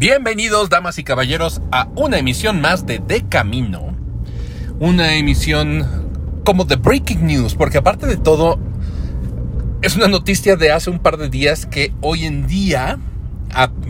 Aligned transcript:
Bienvenidos, 0.00 0.70
damas 0.70 0.98
y 0.98 1.04
caballeros, 1.04 1.60
a 1.72 1.86
una 1.94 2.16
emisión 2.16 2.62
más 2.62 2.86
de 2.86 3.00
De 3.00 3.28
Camino. 3.28 3.94
Una 4.78 5.16
emisión 5.16 6.40
como 6.42 6.64
de 6.64 6.76
Breaking 6.76 7.26
News, 7.26 7.54
porque 7.54 7.76
aparte 7.76 8.06
de 8.06 8.16
todo, 8.16 8.58
es 9.82 9.96
una 9.96 10.08
noticia 10.08 10.56
de 10.56 10.72
hace 10.72 10.88
un 10.88 11.00
par 11.00 11.18
de 11.18 11.28
días 11.28 11.66
que 11.66 11.92
hoy 12.00 12.24
en 12.24 12.46
día, 12.46 12.98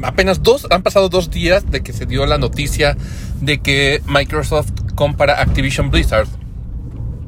apenas 0.03 0.43
dos, 0.43 0.67
han 0.71 0.83
pasado 0.83 1.11
dos 1.11 1.31
días 1.31 1.71
de 1.71 1.81
que 1.85 1.93
se 1.93 2.07
dio 2.07 2.27
la 2.27 2.39
noticia 2.39 2.97
de 3.41 3.61
que 3.61 4.03
Microsoft 4.05 4.73
compra 4.97 5.41
Activision 5.41 5.93
Blizzard. 5.93 6.27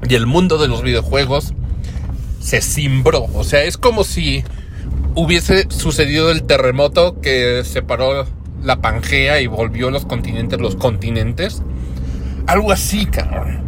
Y 0.08 0.16
el 0.16 0.26
mundo 0.26 0.58
de 0.58 0.66
los 0.66 0.82
videojuegos 0.82 1.54
se 2.40 2.60
cimbró. 2.60 3.26
O 3.32 3.44
sea, 3.44 3.62
es 3.62 3.78
como 3.78 4.02
si 4.02 4.42
hubiese 5.14 5.68
sucedido 5.70 6.32
el 6.32 6.42
terremoto 6.42 7.20
que 7.20 7.62
separó 7.62 8.26
la 8.62 8.80
Pangea 8.80 9.40
y 9.40 9.46
volvió 9.46 9.90
los 9.90 10.06
continentes 10.06 10.60
los 10.60 10.76
continentes. 10.76 11.62
Algo 12.46 12.72
así, 12.72 13.06
cabrón. 13.06 13.62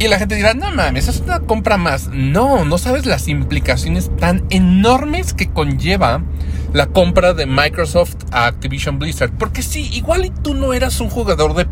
Y 0.00 0.06
la 0.06 0.18
gente 0.18 0.36
dirá, 0.36 0.54
no 0.54 0.70
mames, 0.70 1.08
es 1.08 1.20
una 1.20 1.40
compra 1.40 1.76
más. 1.76 2.08
No, 2.12 2.64
no 2.64 2.78
sabes 2.78 3.04
las 3.04 3.26
implicaciones 3.26 4.10
tan 4.16 4.44
enormes 4.50 5.34
que 5.34 5.48
conlleva 5.48 6.22
la 6.72 6.86
compra 6.86 7.34
de 7.34 7.46
Microsoft 7.46 8.14
a 8.30 8.46
Activision 8.46 9.00
Blizzard. 9.00 9.32
Porque 9.36 9.62
sí, 9.62 9.90
igual 9.92 10.24
y 10.24 10.30
tú 10.30 10.54
no 10.54 10.72
eras 10.72 11.00
un 11.00 11.10
jugador 11.10 11.54
de, 11.54 11.66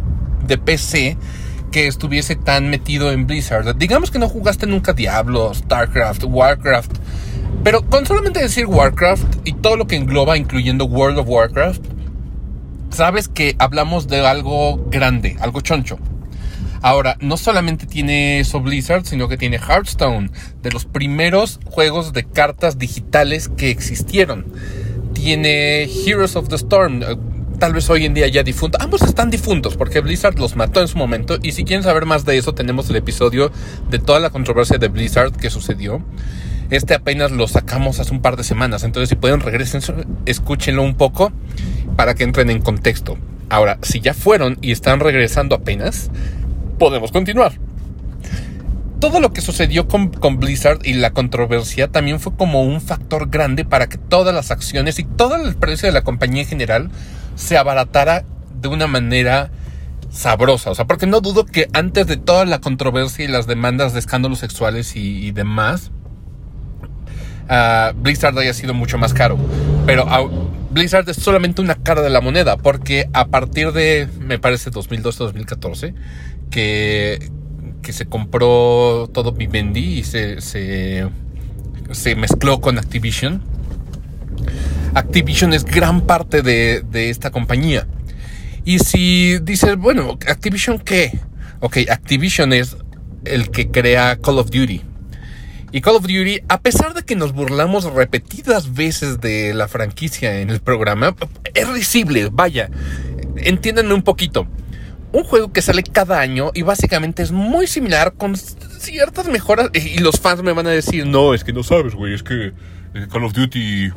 de 0.44 0.58
PC 0.58 1.16
que 1.70 1.86
estuviese 1.86 2.34
tan 2.34 2.68
metido 2.68 3.12
en 3.12 3.28
Blizzard. 3.28 3.76
Digamos 3.76 4.10
que 4.10 4.18
no 4.18 4.28
jugaste 4.28 4.66
nunca 4.66 4.92
Diablo, 4.92 5.54
StarCraft, 5.54 6.24
Warcraft. 6.24 6.92
Pero 7.62 7.82
con 7.88 8.06
solamente 8.06 8.40
decir 8.40 8.66
Warcraft 8.66 9.36
y 9.44 9.52
todo 9.52 9.76
lo 9.76 9.86
que 9.86 9.96
engloba, 9.96 10.36
incluyendo 10.36 10.84
World 10.84 11.18
of 11.18 11.28
Warcraft, 11.28 11.95
sabes 12.96 13.28
que 13.28 13.56
hablamos 13.58 14.08
de 14.08 14.26
algo 14.26 14.78
grande, 14.90 15.36
algo 15.40 15.60
choncho. 15.60 15.98
Ahora, 16.82 17.16
no 17.20 17.36
solamente 17.36 17.86
tiene 17.86 18.40
eso 18.40 18.60
Blizzard, 18.60 19.04
sino 19.04 19.28
que 19.28 19.36
tiene 19.36 19.58
Hearthstone, 19.58 20.30
de 20.62 20.70
los 20.70 20.84
primeros 20.84 21.60
juegos 21.64 22.12
de 22.12 22.24
cartas 22.24 22.78
digitales 22.78 23.48
que 23.48 23.70
existieron. 23.70 24.46
Tiene 25.12 25.84
Heroes 25.84 26.36
of 26.36 26.48
the 26.48 26.56
Storm, 26.56 27.02
eh, 27.02 27.16
tal 27.58 27.72
vez 27.72 27.88
hoy 27.90 28.04
en 28.04 28.14
día 28.14 28.28
ya 28.28 28.42
difunto. 28.42 28.78
Ambos 28.80 29.02
están 29.02 29.30
difuntos 29.30 29.76
porque 29.76 30.00
Blizzard 30.00 30.38
los 30.38 30.56
mató 30.56 30.80
en 30.80 30.88
su 30.88 30.96
momento. 30.96 31.38
Y 31.42 31.52
si 31.52 31.64
quieren 31.64 31.82
saber 31.82 32.06
más 32.06 32.24
de 32.24 32.38
eso, 32.38 32.54
tenemos 32.54 32.88
el 32.90 32.96
episodio 32.96 33.50
de 33.90 33.98
toda 33.98 34.20
la 34.20 34.30
controversia 34.30 34.78
de 34.78 34.88
Blizzard 34.88 35.32
que 35.32 35.50
sucedió. 35.50 36.02
Este 36.70 36.94
apenas 36.94 37.30
lo 37.30 37.46
sacamos 37.48 38.00
hace 38.00 38.12
un 38.12 38.22
par 38.22 38.36
de 38.36 38.44
semanas. 38.44 38.84
Entonces, 38.84 39.08
si 39.08 39.16
pueden, 39.16 39.40
regresen, 39.40 39.80
escúchenlo 40.26 40.82
un 40.82 40.94
poco 40.94 41.32
para 41.96 42.14
que 42.14 42.24
entren 42.24 42.50
en 42.50 42.60
contexto. 42.60 43.16
Ahora, 43.48 43.78
si 43.82 44.00
ya 44.00 44.14
fueron 44.14 44.58
y 44.60 44.72
están 44.72 45.00
regresando 45.00 45.54
apenas, 45.54 46.10
podemos 46.78 47.12
continuar. 47.12 47.52
Todo 48.98 49.20
lo 49.20 49.32
que 49.32 49.42
sucedió 49.42 49.88
con, 49.88 50.10
Blizzard 50.38 50.78
y 50.84 50.94
la 50.94 51.12
controversia 51.12 51.88
también 51.88 52.18
fue 52.18 52.34
como 52.34 52.62
un 52.62 52.80
factor 52.80 53.28
grande 53.28 53.64
para 53.64 53.88
que 53.88 53.98
todas 53.98 54.34
las 54.34 54.50
acciones 54.50 54.98
y 54.98 55.04
todo 55.04 55.36
el 55.36 55.54
precio 55.54 55.86
de 55.86 55.92
la 55.92 56.02
compañía 56.02 56.42
en 56.42 56.48
general 56.48 56.90
se 57.34 57.58
abaratara 57.58 58.24
de 58.60 58.68
una 58.68 58.86
manera 58.86 59.50
sabrosa. 60.10 60.70
O 60.70 60.74
sea, 60.74 60.86
porque 60.86 61.06
no 61.06 61.20
dudo 61.20 61.44
que 61.44 61.68
antes 61.74 62.06
de 62.06 62.16
toda 62.16 62.46
la 62.46 62.60
controversia 62.60 63.26
y 63.26 63.28
las 63.28 63.46
demandas 63.46 63.92
de 63.92 63.98
escándalos 63.98 64.38
sexuales 64.38 64.96
y, 64.96 65.30
demás, 65.30 65.92
Blizzard 67.96 68.38
haya 68.38 68.54
sido 68.54 68.74
mucho 68.74 68.98
más 68.98 69.14
caro. 69.14 69.38
Pero 69.86 70.06
Blizzard 70.70 71.08
es 71.08 71.16
solamente 71.16 71.62
una 71.62 71.74
cara 71.76 72.02
de 72.02 72.10
la 72.10 72.20
moneda, 72.20 72.56
porque 72.56 73.08
a 73.12 73.28
partir 73.28 73.72
de, 73.72 74.08
me 74.20 74.38
parece, 74.38 74.70
2012-2014, 74.70 75.94
que, 76.50 77.30
que 77.82 77.92
se 77.92 78.06
compró 78.06 79.08
todo 79.12 79.32
Vivendi 79.32 79.98
y 79.98 80.04
se, 80.04 80.40
se, 80.40 81.08
se 81.92 82.14
mezcló 82.16 82.60
con 82.60 82.78
Activision. 82.78 83.42
Activision 84.94 85.52
es 85.52 85.64
gran 85.64 86.02
parte 86.02 86.42
de, 86.42 86.82
de 86.82 87.10
esta 87.10 87.30
compañía. 87.30 87.86
Y 88.64 88.80
si 88.80 89.38
dices, 89.38 89.76
bueno, 89.76 90.18
Activision 90.28 90.78
qué? 90.78 91.18
Ok, 91.60 91.78
Activision 91.88 92.52
es 92.52 92.76
el 93.24 93.50
que 93.50 93.70
crea 93.70 94.16
Call 94.16 94.38
of 94.38 94.50
Duty. 94.50 94.82
Y 95.72 95.80
Call 95.80 95.96
of 95.96 96.02
Duty, 96.02 96.40
a 96.48 96.60
pesar 96.60 96.94
de 96.94 97.02
que 97.02 97.16
nos 97.16 97.32
burlamos 97.32 97.84
repetidas 97.84 98.74
veces 98.74 99.20
de 99.20 99.52
la 99.52 99.68
franquicia 99.68 100.40
en 100.40 100.50
el 100.50 100.60
programa, 100.60 101.16
es 101.54 101.68
risible, 101.68 102.28
vaya. 102.32 102.70
Entiéndanme 103.36 103.94
un 103.94 104.02
poquito. 104.02 104.46
Un 105.12 105.24
juego 105.24 105.52
que 105.52 105.62
sale 105.62 105.82
cada 105.82 106.20
año 106.20 106.50
y 106.54 106.62
básicamente 106.62 107.22
es 107.22 107.32
muy 107.32 107.66
similar 107.66 108.14
con 108.14 108.36
ciertas 108.36 109.28
mejoras. 109.28 109.70
Y 109.74 109.98
los 109.98 110.20
fans 110.20 110.42
me 110.42 110.52
van 110.52 110.66
a 110.66 110.70
decir, 110.70 111.06
no, 111.06 111.34
es 111.34 111.42
que 111.42 111.52
no 111.52 111.62
sabes, 111.62 111.94
güey, 111.94 112.14
es 112.14 112.22
que 112.22 112.52
eh, 112.94 113.06
Call 113.10 113.24
of 113.24 113.32
Duty 113.32 113.90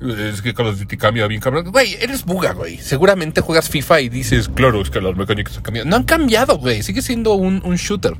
es 0.00 0.42
que 0.42 0.54
Call 0.54 0.68
of 0.68 0.78
Duty 0.78 0.96
cambia 0.96 1.26
bien 1.26 1.40
cabrón. 1.40 1.70
Güey, 1.70 1.94
eres 2.00 2.24
buga, 2.24 2.52
güey. 2.52 2.78
Seguramente 2.78 3.40
juegas 3.40 3.68
FIFA 3.68 4.00
y 4.00 4.08
dices, 4.08 4.48
claro, 4.48 4.80
es 4.80 4.90
que 4.90 5.00
las 5.00 5.16
mecánicas 5.16 5.56
han 5.56 5.62
cambiado. 5.62 5.88
No 5.88 5.96
han 5.96 6.04
cambiado, 6.04 6.58
güey. 6.58 6.82
Sigue 6.82 7.02
siendo 7.02 7.34
un, 7.34 7.60
un 7.64 7.76
shooter 7.76 8.16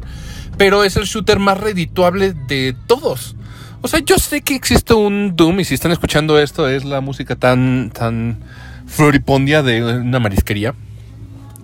pero 0.60 0.84
es 0.84 0.94
el 0.96 1.04
shooter 1.04 1.38
más 1.38 1.58
redituable 1.58 2.34
de 2.34 2.76
todos. 2.86 3.34
O 3.80 3.88
sea, 3.88 4.00
yo 4.00 4.18
sé 4.18 4.42
que 4.42 4.54
existe 4.54 4.92
un 4.92 5.34
Doom 5.34 5.60
y 5.60 5.64
si 5.64 5.72
están 5.72 5.90
escuchando 5.90 6.38
esto 6.38 6.68
es 6.68 6.84
la 6.84 7.00
música 7.00 7.34
tan, 7.34 7.90
tan 7.94 8.40
floripondia 8.86 9.62
de 9.62 9.82
una 9.82 10.18
marisquería. 10.18 10.74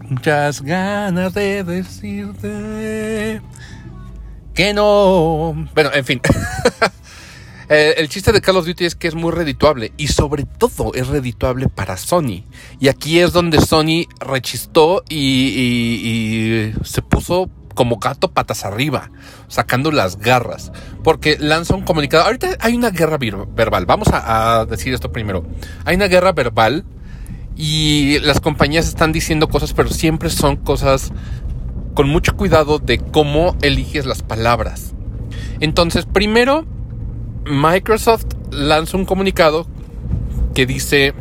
Muchas 0.08 0.62
ganas 0.62 1.34
de 1.34 1.62
decirte 1.62 3.42
que 4.54 4.72
no. 4.72 5.68
Bueno, 5.74 5.90
en 5.92 6.04
fin. 6.06 6.20
Eh, 7.68 7.94
el 7.98 8.08
chiste 8.08 8.32
de 8.32 8.40
Call 8.40 8.56
of 8.56 8.66
Duty 8.66 8.84
es 8.84 8.94
que 8.94 9.08
es 9.08 9.14
muy 9.14 9.32
redituable 9.32 9.92
y 9.96 10.08
sobre 10.08 10.44
todo 10.44 10.92
es 10.94 11.08
redituable 11.08 11.68
para 11.68 11.96
Sony. 11.96 12.44
Y 12.80 12.88
aquí 12.88 13.18
es 13.18 13.32
donde 13.32 13.60
Sony 13.60 14.06
rechistó 14.20 15.02
y 15.08 16.72
se 16.84 17.02
puso 17.02 17.50
como 17.76 17.98
gato 17.98 18.32
patas 18.32 18.64
arriba, 18.64 19.10
sacando 19.46 19.92
las 19.92 20.18
garras, 20.18 20.72
porque 21.04 21.36
lanza 21.38 21.76
un 21.76 21.82
comunicado. 21.82 22.24
Ahorita 22.24 22.56
hay 22.58 22.74
una 22.74 22.90
guerra 22.90 23.18
verbal, 23.18 23.86
vamos 23.86 24.08
a, 24.10 24.66
decir 24.68 24.92
esto 24.92 25.12
primero. 25.12 25.44
Hay 25.84 25.94
una 25.94 26.08
guerra 26.08 26.32
verbal 26.32 26.84
y 27.54 28.18
las 28.20 28.40
compañías 28.40 28.88
están 28.88 29.12
diciendo 29.12 29.48
cosas, 29.48 29.72
pero 29.74 29.90
siempre 29.90 30.30
son 30.30 30.56
cosas 30.56 31.12
con 31.94 32.08
mucho 32.08 32.36
cuidado 32.36 32.78
de 32.78 32.98
cómo 32.98 33.56
eliges 33.62 34.06
las 34.06 34.22
palabras. 34.22 34.94
Entonces, 35.60 36.06
primero, 36.06 36.66
Microsoft 37.46 38.26
lanza 38.50 38.96
un 38.96 39.04
comunicado 39.04 39.66
que 40.54 40.66
dice... 40.66 41.14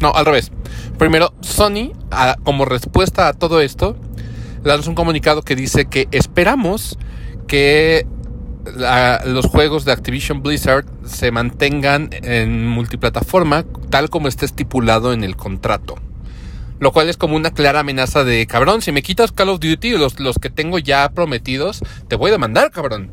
No, 0.00 0.12
al 0.12 0.26
revés. 0.26 0.50
Primero, 0.98 1.32
Sony, 1.40 1.92
como 2.42 2.64
respuesta 2.64 3.28
a 3.28 3.32
todo 3.32 3.60
esto, 3.60 3.96
lanza 4.62 4.88
un 4.88 4.94
comunicado 4.94 5.42
que 5.42 5.56
dice 5.56 5.86
que 5.86 6.08
esperamos 6.10 6.98
que 7.46 8.06
los 9.26 9.46
juegos 9.46 9.84
de 9.84 9.92
Activision 9.92 10.42
Blizzard 10.42 10.86
se 11.04 11.30
mantengan 11.30 12.10
en 12.12 12.66
multiplataforma 12.66 13.64
tal 13.90 14.10
como 14.10 14.28
está 14.28 14.44
estipulado 14.46 15.12
en 15.12 15.22
el 15.22 15.36
contrato. 15.36 15.96
Lo 16.80 16.92
cual 16.92 17.08
es 17.08 17.16
como 17.16 17.36
una 17.36 17.52
clara 17.52 17.80
amenaza 17.80 18.24
de 18.24 18.46
cabrón, 18.46 18.82
si 18.82 18.90
me 18.90 19.02
quitas 19.02 19.32
Call 19.32 19.50
of 19.50 19.60
Duty, 19.60 19.92
los, 19.92 20.18
los 20.18 20.38
que 20.38 20.50
tengo 20.50 20.78
ya 20.78 21.08
prometidos, 21.10 21.80
te 22.08 22.16
voy 22.16 22.30
a 22.30 22.32
demandar, 22.32 22.70
cabrón. 22.70 23.10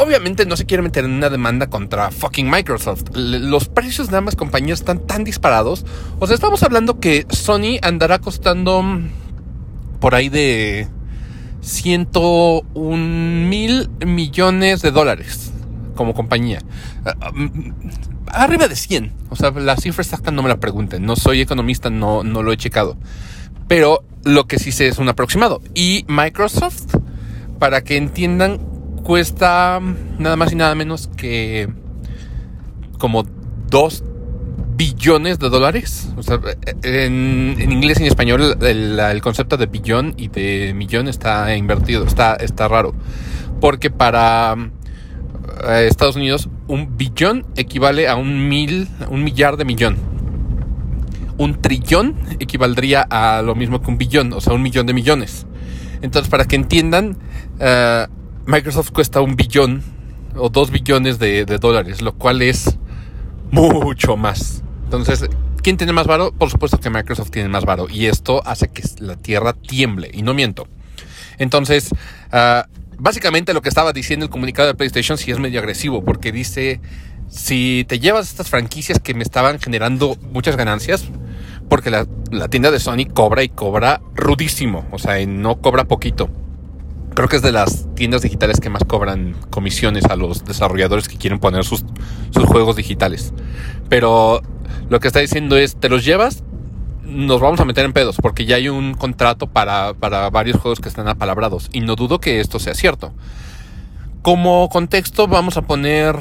Obviamente 0.00 0.46
no 0.46 0.56
se 0.56 0.64
quiere 0.64 0.82
meter 0.82 1.04
en 1.04 1.10
una 1.10 1.28
demanda 1.28 1.66
contra 1.66 2.10
fucking 2.10 2.50
Microsoft. 2.50 3.02
Los 3.12 3.68
precios 3.68 4.08
de 4.08 4.16
ambas 4.16 4.34
compañías 4.34 4.80
están 4.80 5.06
tan 5.06 5.24
disparados. 5.24 5.84
O 6.18 6.26
sea, 6.26 6.34
estamos 6.34 6.62
hablando 6.62 7.00
que 7.00 7.26
Sony 7.28 7.76
andará 7.82 8.18
costando 8.18 8.82
por 10.00 10.14
ahí 10.14 10.30
de 10.30 10.88
101 11.60 12.96
mil 13.46 13.90
millones 14.06 14.80
de 14.80 14.90
dólares 14.90 15.52
como 15.94 16.14
compañía. 16.14 16.62
Ah, 17.04 17.30
mm, 17.34 17.72
arriba 18.28 18.68
de 18.68 18.76
100. 18.76 19.12
O 19.28 19.36
sea, 19.36 19.50
la 19.50 19.76
cifra 19.76 20.00
exacta 20.00 20.30
no 20.30 20.42
me 20.42 20.48
la 20.48 20.60
pregunten. 20.60 21.04
No 21.04 21.14
soy 21.14 21.42
economista, 21.42 21.90
no, 21.90 22.24
no 22.24 22.42
lo 22.42 22.52
he 22.52 22.56
checado. 22.56 22.96
Pero 23.68 24.02
lo 24.24 24.46
que 24.46 24.58
sí 24.58 24.72
sé 24.72 24.88
es 24.88 24.96
un 24.96 25.10
aproximado. 25.10 25.60
Y 25.74 26.06
Microsoft, 26.08 26.96
para 27.58 27.82
que 27.84 27.98
entiendan, 27.98 28.60
cuesta 29.02 29.80
nada 30.18 30.36
más 30.36 30.52
y 30.52 30.56
nada 30.56 30.74
menos 30.74 31.08
que 31.16 31.68
como 32.98 33.24
2 33.68 34.04
billones 34.76 35.38
de 35.38 35.50
dólares. 35.50 36.10
O 36.16 36.22
sea, 36.22 36.40
en, 36.82 37.56
inglés 37.60 37.98
y 38.00 38.04
en 38.04 38.08
español 38.08 38.56
el, 38.62 39.20
concepto 39.20 39.56
de 39.56 39.66
billón 39.66 40.14
y 40.16 40.28
de 40.28 40.72
millón 40.74 41.08
está 41.08 41.54
invertido, 41.56 42.04
está, 42.04 42.34
está 42.34 42.68
raro. 42.68 42.94
Porque 43.60 43.90
para 43.90 44.56
eh, 45.68 45.86
Estados 45.88 46.16
Unidos 46.16 46.48
un 46.66 46.96
billón 46.96 47.44
equivale 47.56 48.08
a 48.08 48.16
un 48.16 48.48
mil, 48.48 48.88
un 49.10 49.22
millar 49.22 49.56
de 49.56 49.64
millón. 49.64 49.96
un 51.36 51.60
trillón 51.60 52.16
equivaldría 52.38 53.02
a 53.02 53.42
lo 53.42 53.54
mismo 53.54 53.80
que 53.80 53.90
un 53.90 53.98
billón, 53.98 54.32
o 54.32 54.40
sea, 54.40 54.54
un 54.54 54.62
millón 54.62 54.86
de 54.86 54.92
millones. 54.92 55.46
Entonces, 56.02 56.30
para 56.30 56.44
que 56.46 56.56
entiendan, 56.56 57.18
eh, 57.58 58.06
Microsoft 58.46 58.90
cuesta 58.90 59.20
un 59.20 59.36
billón 59.36 59.82
o 60.36 60.48
dos 60.48 60.70
billones 60.70 61.18
de, 61.18 61.44
dólares, 61.44 62.02
lo 62.02 62.14
cual 62.14 62.42
es 62.42 62.78
mucho 63.50 64.16
más. 64.16 64.62
Entonces, 64.84 65.28
¿quién 65.62 65.76
tiene 65.76 65.92
más 65.92 66.06
varo? 66.06 66.32
Por 66.32 66.50
supuesto 66.50 66.78
que 66.78 66.90
Microsoft 66.90 67.30
tiene 67.30 67.48
más 67.48 67.64
varo. 67.64 67.88
Y 67.88 68.06
esto 68.06 68.42
hace 68.46 68.68
que 68.68 68.82
la 68.98 69.16
tierra 69.16 69.52
tiemble. 69.52 70.10
Y 70.12 70.22
no 70.22 70.34
miento. 70.34 70.66
Entonces, 71.38 71.90
uh, 72.32 72.62
básicamente 72.98 73.54
lo 73.54 73.62
que 73.62 73.68
estaba 73.68 73.92
diciendo 73.92 74.26
el 74.26 74.30
comunicado 74.30 74.68
de 74.68 74.74
PlayStation 74.74 75.18
sí 75.18 75.30
es 75.30 75.38
medio 75.38 75.60
agresivo. 75.60 76.04
Porque 76.04 76.32
dice, 76.32 76.80
si 77.28 77.84
te 77.88 77.98
llevas 77.98 78.30
estas 78.30 78.48
franquicias 78.48 78.98
que 78.98 79.14
me 79.14 79.22
estaban 79.22 79.60
generando 79.60 80.16
muchas 80.32 80.56
ganancias, 80.56 81.04
porque 81.68 81.90
la, 81.90 82.06
la 82.30 82.48
tienda 82.48 82.70
de 82.70 82.80
Sony 82.80 83.06
cobra 83.12 83.42
y 83.42 83.48
cobra 83.48 84.00
rudísimo. 84.14 84.86
O 84.90 84.98
sea, 84.98 85.24
no 85.26 85.60
cobra 85.60 85.84
poquito 85.84 86.30
creo 87.14 87.28
que 87.28 87.36
es 87.36 87.42
de 87.42 87.52
las 87.52 87.86
tiendas 87.94 88.22
digitales 88.22 88.60
que 88.60 88.70
más 88.70 88.84
cobran 88.84 89.34
comisiones 89.50 90.04
a 90.06 90.16
los 90.16 90.44
desarrolladores 90.44 91.08
que 91.08 91.16
quieren 91.16 91.38
poner 91.38 91.64
sus, 91.64 91.84
juegos 92.46 92.76
digitales. 92.76 93.32
Pero 93.88 94.42
lo 94.88 95.00
que 95.00 95.08
está 95.08 95.20
diciendo 95.20 95.56
es, 95.56 95.76
te 95.76 95.88
los 95.88 96.04
llevas, 96.04 96.42
nos 97.04 97.40
vamos 97.40 97.60
a 97.60 97.64
meter 97.64 97.84
en 97.84 97.92
pedos, 97.92 98.16
porque 98.20 98.44
ya 98.46 98.56
hay 98.56 98.68
un 98.68 98.94
contrato 98.94 99.46
para, 99.46 99.94
para 99.94 100.30
varios 100.30 100.58
juegos 100.60 100.80
que 100.80 100.88
están 100.88 101.08
apalabrados. 101.08 101.68
Y 101.72 101.80
no 101.80 101.96
dudo 101.96 102.20
que 102.20 102.40
esto 102.40 102.58
sea 102.58 102.74
cierto. 102.74 103.12
Como 104.22 104.68
contexto 104.68 105.26
vamos 105.26 105.56
a 105.56 105.62
poner 105.62 106.16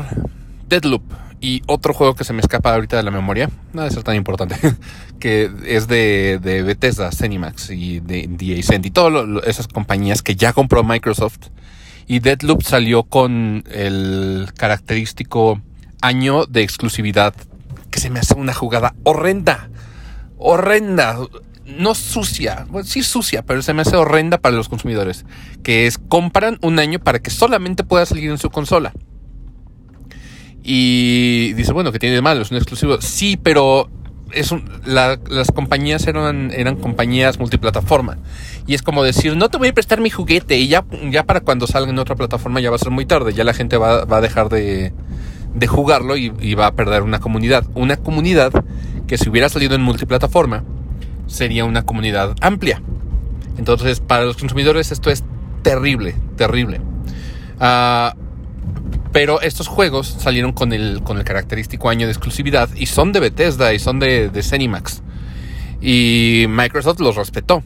Deadloop. 0.68 1.04
Y 1.42 1.62
otro 1.68 1.94
juego 1.94 2.16
que 2.16 2.26
se 2.26 2.34
me 2.34 2.42
escapa 2.42 2.74
ahorita 2.74 2.98
de 2.98 3.04
la 3.04 3.12
memoria, 3.12 3.50
no 3.74 3.82
debe 3.82 3.94
ser 3.94 4.04
tan 4.04 4.16
importante, 4.16 4.56
que 5.20 5.50
es 5.66 5.88
de, 5.88 6.40
de 6.42 6.64
Bethesda, 6.64 7.12
Cenimax 7.12 7.70
y 7.70 8.02
de, 8.02 8.28
de 8.28 8.60
Ascent 8.60 8.86
y 8.86 8.92
todas 8.92 9.26
esas 9.46 9.68
compañías 9.68 10.22
que 10.22 10.36
ya 10.36 10.52
compró 10.54 10.84
Microsoft. 10.84 11.48
Y 12.08 12.20
Deadloop 12.20 12.64
salió 12.64 13.04
con 13.04 13.64
el 13.72 14.50
característico 14.58 15.62
año 16.02 16.46
de 16.46 16.64
exclusividad, 16.64 17.34
que 17.92 18.00
se 18.00 18.10
me 18.10 18.20
hace 18.20 18.34
una 18.34 18.54
jugada 18.54 18.96
horrenda, 19.04 19.70
horrenda, 20.38 21.18
no 21.66 21.96
sucia, 21.96 22.66
bueno, 22.70 22.88
sí 22.88 23.04
sucia, 23.04 23.44
pero 23.44 23.62
se 23.62 23.74
me 23.74 23.84
hace 23.84 23.96
horrenda 23.96 24.38
para 24.40 24.56
los 24.56 24.70
consumidores, 24.70 25.26
que 25.64 25.88
es 25.88 25.98
compran 25.98 26.58
un 26.62 26.80
año 26.80 27.00
para 27.00 27.20
que 27.20 27.30
solamente 27.30 27.84
pueda 27.84 28.06
salir 28.06 28.30
en 28.30 28.38
su 28.38 28.50
consola. 28.50 28.92
Y 30.72 31.54
dice, 31.54 31.74
bueno, 31.74 31.92
que 31.92 31.98
tiene 31.98 32.14
de 32.14 32.22
malo, 32.22 32.44
es 32.44 32.52
un 32.52 32.58
exclusivo. 32.58 33.02
Sí, 33.02 33.40
pero 33.42 33.90
es 34.32 34.54
las 34.86 35.52
compañías 35.52 36.06
eran, 36.06 36.52
eran 36.56 36.76
compañías 36.76 37.40
multiplataforma. 37.40 38.20
Y 38.68 38.76
es 38.76 38.84
como 38.84 39.02
decir, 39.02 39.36
no 39.36 39.50
te 39.50 39.58
voy 39.58 39.70
a 39.70 39.74
prestar 39.74 40.00
mi 40.00 40.12
juguete 40.12 40.60
y 40.60 40.68
ya, 40.68 40.86
ya 41.10 41.24
para 41.24 41.42
cuando 41.42 41.66
salga 41.66 41.90
en 41.90 41.98
otra 41.98 42.16
plataforma 42.16 42.60
ya 42.60 42.70
va 42.70 42.76
a 42.76 42.80
ser 42.80 42.92
muy 42.92 43.08
tarde. 43.08 43.34
Ya 43.34 43.44
la 43.44 43.56
gente 43.56 43.78
va, 43.78 44.04
a 44.04 44.22
dejar 44.22 44.50
de, 44.50 44.94
jugarlo 45.68 46.16
y, 46.16 46.32
y, 46.40 46.54
va 46.54 46.68
a 46.68 46.76
perder 46.76 47.02
una 47.02 47.20
comunidad. 47.20 47.66
Una 47.74 47.98
comunidad 47.98 48.52
que 49.08 49.18
si 49.18 49.28
hubiera 49.28 49.50
salido 49.50 49.74
en 49.74 49.82
multiplataforma 49.82 50.64
sería 51.26 51.66
una 51.66 51.82
comunidad 51.82 52.36
amplia. 52.42 52.80
Entonces, 53.58 54.02
para 54.02 54.26
los 54.26 54.38
consumidores 54.38 54.92
esto 54.92 55.10
es 55.10 55.24
terrible, 55.64 56.14
terrible. 56.38 56.80
Uh, 57.60 58.29
pero 59.12 59.42
estos 59.42 59.68
juegos 59.68 60.08
salieron 60.08 60.52
con 60.52 60.74
el, 60.74 61.02
con 61.04 61.18
el 61.18 61.24
característico 61.24 61.90
año 61.90 62.06
de 62.06 62.14
exclusividad 62.14 62.70
y 62.76 62.86
son 62.86 63.12
de 63.12 63.20
Bethesda 63.20 63.74
y 63.74 63.80
son 63.80 64.00
de, 64.00 64.30
de 64.30 64.44
Cenimax. 64.44 65.02
Y 65.82 66.46
Microsoft 66.50 67.00
los 67.00 67.16
respetó. 67.16 67.64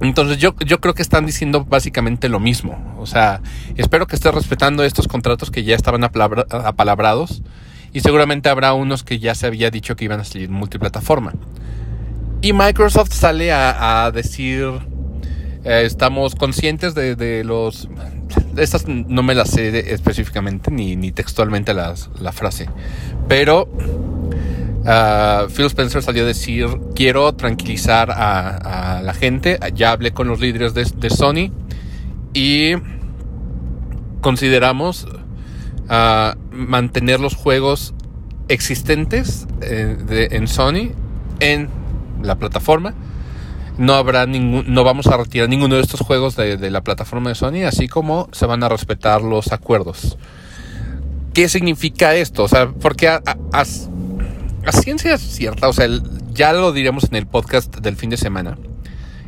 Entonces 0.00 0.38
yo, 0.38 0.54
yo 0.64 0.80
creo 0.80 0.94
que 0.94 1.02
están 1.02 1.26
diciendo 1.26 1.64
básicamente 1.64 2.28
lo 2.28 2.40
mismo. 2.40 2.94
O 2.98 3.06
sea, 3.06 3.40
espero 3.76 4.06
que 4.06 4.16
estés 4.16 4.32
respetando 4.32 4.84
estos 4.84 5.08
contratos 5.08 5.50
que 5.50 5.64
ya 5.64 5.74
estaban 5.74 6.04
apalabrados. 6.04 7.42
Y 7.92 8.00
seguramente 8.00 8.48
habrá 8.48 8.74
unos 8.74 9.02
que 9.02 9.18
ya 9.18 9.34
se 9.34 9.46
había 9.46 9.70
dicho 9.70 9.96
que 9.96 10.04
iban 10.04 10.20
a 10.20 10.24
salir 10.24 10.50
multiplataforma. 10.50 11.32
Y 12.42 12.52
Microsoft 12.52 13.12
sale 13.12 13.50
a, 13.52 14.10
decir 14.14 14.66
eh, 15.64 15.82
estamos 15.84 16.34
conscientes 16.34 16.94
de, 16.94 17.42
los... 17.44 17.88
Estas 18.56 18.86
no 18.88 19.22
me 19.22 19.34
las 19.34 19.50
sé 19.50 19.92
específicamente 19.92 20.70
ni, 20.70 20.96
ni 20.96 21.12
textualmente 21.12 21.72
la 21.74 22.32
frase. 22.32 22.68
Pero 23.28 23.68
uh, 24.88 25.48
Phil 25.54 25.66
Spencer 25.66 26.02
salió 26.02 26.24
a 26.24 26.26
decir, 26.26 26.66
quiero 26.94 27.34
tranquilizar 27.34 28.10
a, 28.10 29.00
la 29.02 29.14
gente. 29.14 29.58
Ya 29.74 29.92
hablé 29.92 30.12
con 30.12 30.28
los 30.28 30.40
líderes 30.40 30.74
de, 30.74 31.10
Sony 31.10 31.52
y 32.32 32.72
consideramos 34.20 35.04
uh, 35.04 36.36
mantener 36.52 37.20
los 37.20 37.34
juegos 37.34 37.94
existentes 38.48 39.46
eh, 39.60 40.28
en 40.30 40.48
Sony 40.48 40.92
en 41.40 41.68
la 42.22 42.36
plataforma 42.36 42.94
no 43.78 43.94
habrá 43.94 44.26
ningún, 44.26 44.64
no 44.66 44.84
vamos 44.84 45.06
a 45.06 45.16
retirar 45.16 45.48
ninguno 45.48 45.76
de 45.76 45.80
estos 45.80 46.00
juegos 46.00 46.36
de, 46.36 46.70
la 46.70 46.82
plataforma 46.82 47.30
de 47.30 47.36
Sony, 47.36 47.64
así 47.66 47.88
como 47.88 48.28
se 48.32 48.44
van 48.44 48.62
a 48.62 48.68
respetar 48.68 49.22
los 49.22 49.52
acuerdos. 49.52 50.18
¿Qué 51.32 51.48
significa 51.48 52.14
esto? 52.14 52.44
O 52.44 52.48
sea, 52.48 52.70
porque 52.70 53.08
a, 53.08 53.20
ciencia 54.72 55.16
cierta, 55.16 55.68
o 55.68 55.72
sea, 55.72 55.88
ya 56.32 56.52
lo 56.52 56.72
diremos 56.72 57.04
en 57.04 57.16
el 57.16 57.26
podcast 57.26 57.76
del 57.76 57.96
fin 57.96 58.10
de 58.10 58.16
semana 58.16 58.58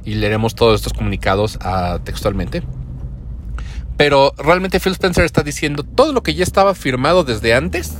y 0.04 0.14
leeremos 0.14 0.54
todos 0.54 0.80
estos 0.80 0.92
comunicados 0.92 1.58
ah, 1.62 2.00
textualmente. 2.04 2.62
Pero 3.96 4.34
realmente 4.36 4.80
Phil 4.80 4.92
Spencer 4.92 5.24
está 5.24 5.42
diciendo 5.42 5.84
todo 5.84 6.12
lo 6.12 6.22
que 6.22 6.34
ya 6.34 6.42
estaba 6.42 6.74
firmado 6.74 7.22
desde 7.22 7.54
antes 7.54 7.98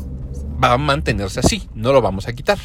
va 0.62 0.72
a 0.72 0.78
mantenerse 0.78 1.40
así, 1.40 1.68
no 1.74 1.92
lo 1.92 2.02
vamos 2.02 2.26
a 2.26 2.32
quitar 2.32 2.58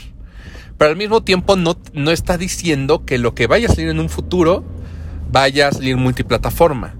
pero 0.78 0.92
al 0.92 0.98
mismo 0.98 1.24
tiempo 1.24 1.56
no, 1.56 1.78
no 1.94 2.12
está 2.12 2.38
diciendo 2.38 3.06
que 3.06 3.18
lo 3.18 3.34
que 3.34 3.48
vaya 3.48 3.68
a 3.68 3.72
salir 3.72 3.90
en 3.90 4.00
un 4.00 4.10
futuro 4.10 4.64
vaya 5.32 5.70
a 5.70 5.72
salir 5.72 5.98
multiplataforma. 5.98 6.96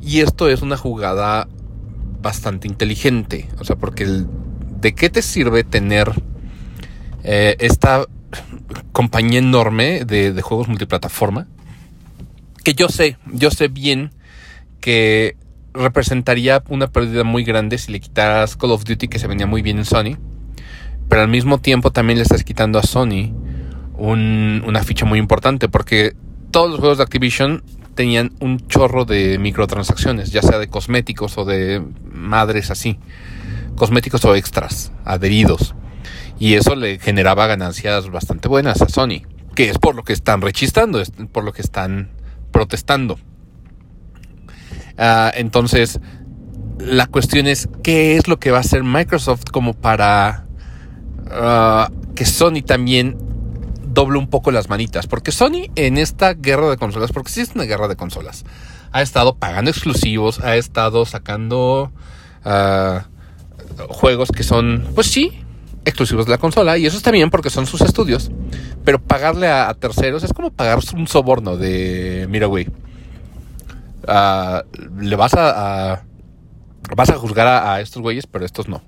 Y 0.00 0.20
esto 0.20 0.48
es 0.48 0.62
una 0.62 0.76
jugada 0.76 1.48
bastante 2.20 2.68
inteligente. 2.68 3.48
O 3.58 3.64
sea, 3.64 3.76
porque 3.76 4.06
¿de 4.80 4.94
qué 4.94 5.10
te 5.10 5.22
sirve 5.22 5.64
tener 5.64 6.12
eh, 7.24 7.56
esta 7.58 8.06
compañía 8.92 9.40
enorme 9.40 10.04
de, 10.04 10.32
de, 10.32 10.42
juegos 10.42 10.68
multiplataforma? 10.68 11.46
Que 12.64 12.74
yo 12.74 12.88
sé, 12.88 13.16
yo 13.26 13.50
sé 13.50 13.68
bien 13.68 14.12
que 14.80 15.36
representaría 15.74 16.62
una 16.68 16.88
pérdida 16.88 17.24
muy 17.24 17.44
grande 17.44 17.78
si 17.78 17.92
le 17.92 18.00
quitaras 18.00 18.56
Call 18.56 18.72
of 18.72 18.84
Duty 18.84 19.08
que 19.08 19.18
se 19.18 19.26
venía 19.26 19.46
muy 19.46 19.62
bien 19.62 19.78
en 19.78 19.84
Sony 19.84 20.18
pero 21.12 21.20
al 21.20 21.28
mismo 21.28 21.58
tiempo 21.58 21.92
también 21.92 22.16
le 22.16 22.22
estás 22.22 22.42
quitando 22.42 22.78
a 22.78 22.82
Sony 22.82 23.34
una 23.98 24.82
ficha 24.82 25.04
muy 25.04 25.18
importante 25.18 25.68
porque 25.68 26.16
todos 26.50 26.70
los 26.70 26.80
juegos 26.80 26.96
de 26.96 27.04
Activision 27.04 27.62
tenían 27.94 28.32
un 28.40 28.66
chorro 28.66 29.04
de 29.04 29.38
microtransacciones, 29.38 30.32
ya 30.32 30.40
sea 30.40 30.58
de 30.58 30.68
cosméticos 30.68 31.36
o 31.36 31.44
de 31.44 31.82
madres 32.10 32.70
así, 32.70 32.98
cosméticos 33.76 34.24
o 34.24 34.34
extras, 34.34 34.90
adheridos. 35.04 35.74
Y 36.38 36.54
eso 36.54 36.76
le 36.76 36.98
generaba 36.98 37.46
ganancias 37.46 38.08
bastante 38.08 38.48
buenas 38.48 38.80
a 38.80 38.88
Sony, 38.88 39.20
que 39.54 39.68
es 39.68 39.76
por 39.76 39.94
lo 39.94 40.04
que 40.04 40.14
están 40.14 40.40
rechistando, 40.40 40.98
es 40.98 41.12
por 41.30 41.44
lo 41.44 41.52
que 41.52 41.60
están 41.60 42.08
protestando. 42.52 43.18
Ah, 44.96 45.30
entonces, 45.34 46.00
la 46.78 47.06
cuestión 47.06 47.48
es, 47.48 47.68
¿qué 47.82 48.16
es 48.16 48.28
lo 48.28 48.40
que 48.40 48.50
va 48.50 48.56
a 48.56 48.60
hacer 48.62 48.82
Microsoft 48.82 49.50
como 49.52 49.74
para 49.74 50.46
Ah, 51.32 51.90
que 52.14 52.26
Sony 52.26 52.62
también 52.64 53.16
doble 53.92 54.18
un 54.18 54.28
poco 54.28 54.50
las 54.50 54.68
manitas. 54.68 55.06
Porque 55.06 55.32
Sony 55.32 55.70
en 55.76 55.98
esta 55.98 56.34
guerra 56.34 56.70
de 56.70 56.76
consolas, 56.76 57.12
porque 57.12 57.30
sí 57.30 57.40
es 57.40 57.54
una 57.54 57.64
guerra 57.64 57.88
de 57.88 57.96
consolas, 57.96 58.44
ha 58.92 59.02
estado 59.02 59.34
pagando 59.36 59.70
exclusivos, 59.70 60.40
ha 60.40 60.56
estado 60.56 61.04
sacando 61.06 61.92
ah, 62.44 63.06
juegos 63.88 64.30
que 64.30 64.42
son, 64.42 64.88
pues 64.94 65.06
sí, 65.06 65.32
exclusivos 65.84 66.26
de 66.26 66.32
la 66.32 66.38
consola. 66.38 66.76
Y 66.78 66.86
eso 66.86 66.96
está 66.96 67.10
bien 67.10 67.30
porque 67.30 67.50
son 67.50 67.66
sus 67.66 67.80
estudios. 67.80 68.30
Pero 68.84 69.00
pagarle 69.00 69.48
a, 69.48 69.72
terceros 69.74 70.22
es 70.22 70.32
como 70.32 70.50
pagar 70.50 70.78
un 70.94 71.06
soborno 71.06 71.56
de, 71.56 72.26
mira, 72.28 72.46
güey. 72.46 72.68
Ah, 74.06 74.64
le 74.98 75.14
vas 75.16 75.32
a, 75.34 76.02
vas 76.96 77.10
a 77.10 77.14
juzgar 77.14 77.46
a, 77.46 77.80
estos 77.80 78.02
güeyes, 78.02 78.26
pero 78.26 78.44
estos 78.44 78.68
no. 78.68 78.82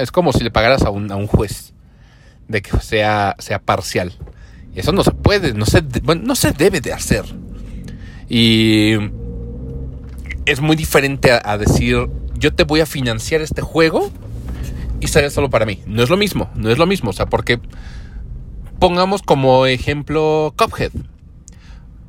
Es 0.00 0.10
como 0.10 0.32
si 0.32 0.42
le 0.42 0.50
pagaras 0.50 0.82
a 0.82 0.90
un, 0.90 1.10
a 1.12 1.16
un 1.16 1.26
juez 1.26 1.74
de 2.48 2.62
que 2.62 2.78
sea, 2.80 3.36
sea 3.38 3.60
parcial. 3.60 4.12
Eso 4.74 4.92
no 4.92 5.02
se 5.02 5.12
puede, 5.12 5.54
no 5.54 5.64
se, 5.64 5.82
no 6.22 6.34
se 6.36 6.52
debe 6.52 6.80
de 6.80 6.92
hacer. 6.92 7.24
Y 8.28 8.92
es 10.44 10.60
muy 10.60 10.76
diferente 10.76 11.30
a, 11.32 11.58
decir, 11.58 12.08
yo 12.34 12.54
te 12.54 12.64
voy 12.64 12.80
a 12.80 12.86
financiar 12.86 13.40
este 13.40 13.62
juego 13.62 14.10
y 15.00 15.08
será 15.08 15.30
solo 15.30 15.50
para 15.50 15.66
mí. 15.66 15.82
No 15.86 16.02
es 16.02 16.10
lo 16.10 16.16
mismo, 16.16 16.50
no 16.54 16.70
es 16.70 16.78
lo 16.78 16.86
mismo. 16.86 17.10
O 17.10 17.12
sea, 17.12 17.26
porque 17.26 17.58
pongamos 18.78 19.22
como 19.22 19.66
ejemplo 19.66 20.54
Cuphead. 20.56 20.92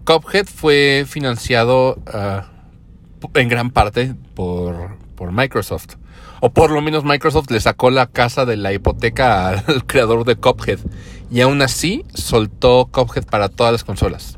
Cuphead 0.05 0.45
fue 0.45 1.05
financiado 1.07 1.99
uh, 2.13 3.37
en 3.39 3.49
gran 3.49 3.71
parte 3.71 4.13
por, 4.35 4.97
por 5.15 5.31
Microsoft. 5.31 5.95
O 6.39 6.51
por 6.51 6.71
lo 6.71 6.81
menos 6.81 7.03
Microsoft 7.03 7.49
le 7.49 7.59
sacó 7.59 7.89
la 7.89 8.07
casa 8.07 8.45
de 8.45 8.57
la 8.57 8.73
hipoteca 8.73 9.49
al 9.49 9.85
creador 9.87 10.25
de 10.25 10.35
Cuphead. 10.35 10.79
Y 11.31 11.41
aún 11.41 11.61
así 11.61 12.05
soltó 12.13 12.89
Cuphead 12.91 13.25
para 13.25 13.49
todas 13.49 13.71
las 13.71 13.83
consolas. 13.83 14.37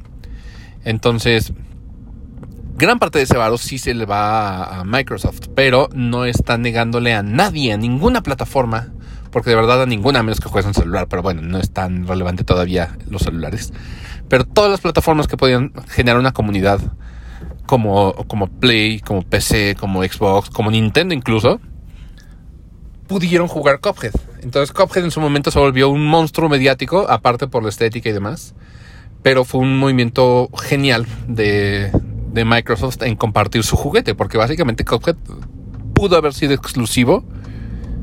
Entonces, 0.84 1.54
gran 2.78 3.00
parte 3.00 3.20
de 3.20 3.26
ese 3.26 3.38
varo 3.38 3.58
sí 3.58 3.78
se 3.78 3.94
le 3.94 4.06
va 4.06 4.80
a, 4.80 4.84
Microsoft. 4.86 5.48
Pero 5.56 5.90
no 5.94 6.26
está 6.26 6.58
negándole 6.58 7.14
a 7.14 7.24
nadie, 7.24 7.74
a 7.74 7.78
ninguna 7.78 8.24
plataforma. 8.24 8.88
Porque 9.32 9.52
de 9.52 9.58
verdad 9.58 9.84
a 9.84 9.86
ninguna, 9.86 10.20
a 10.20 10.24
menos 10.24 10.40
que 10.40 10.50
juegues 10.50 10.68
en 10.68 10.74
celular. 10.74 11.08
Pero 11.10 11.22
bueno, 11.22 11.42
no 11.42 11.60
es 11.60 11.72
tan 11.72 12.08
relevante 12.08 12.44
todavía 12.44 12.98
los 13.10 13.24
celulares. 13.24 13.74
Pero 14.30 14.46
todas 14.46 14.72
las 14.72 14.82
plataformas 14.82 15.28
que 15.28 15.38
podían 15.38 15.74
generar 15.90 16.20
una 16.20 16.32
comunidad. 16.32 16.80
Como, 17.66 18.14
como 18.26 18.48
Play, 18.48 19.00
como 19.00 19.22
PC, 19.22 19.76
como 19.80 20.04
Xbox, 20.04 20.50
como 20.50 20.72
Nintendo 20.72 21.14
incluso 21.14 21.60
pudieron 23.10 23.48
jugar 23.48 23.80
Cuphead. 23.80 24.14
Entonces 24.42 24.72
Cuphead 24.72 25.04
en 25.04 25.12
su 25.12 25.20
momento 25.20 25.50
se 25.50 25.60
volvió 25.60 25.90
un 25.90 26.06
monstruo 26.06 26.48
mediático, 26.48 27.08
aparte 27.10 27.48
por 27.48 27.64
la 27.64 27.70
estética 27.70 28.08
y 28.08 28.14
demás. 28.14 28.54
Pero 29.24 29.44
fue 29.44 29.60
un 29.60 29.78
movimiento 29.78 30.48
genial 30.62 31.08
de, 31.28 31.92
de 32.32 32.46
Microsoft 32.46 33.02
en 33.02 33.16
compartir 33.16 33.64
su 33.64 33.76
juguete, 33.76 34.14
porque 34.14 34.38
básicamente 34.38 34.86
Cuphead 34.86 35.18
pudo 35.94 36.16
haber 36.16 36.34
sido 36.34 36.54
exclusivo 36.54 37.26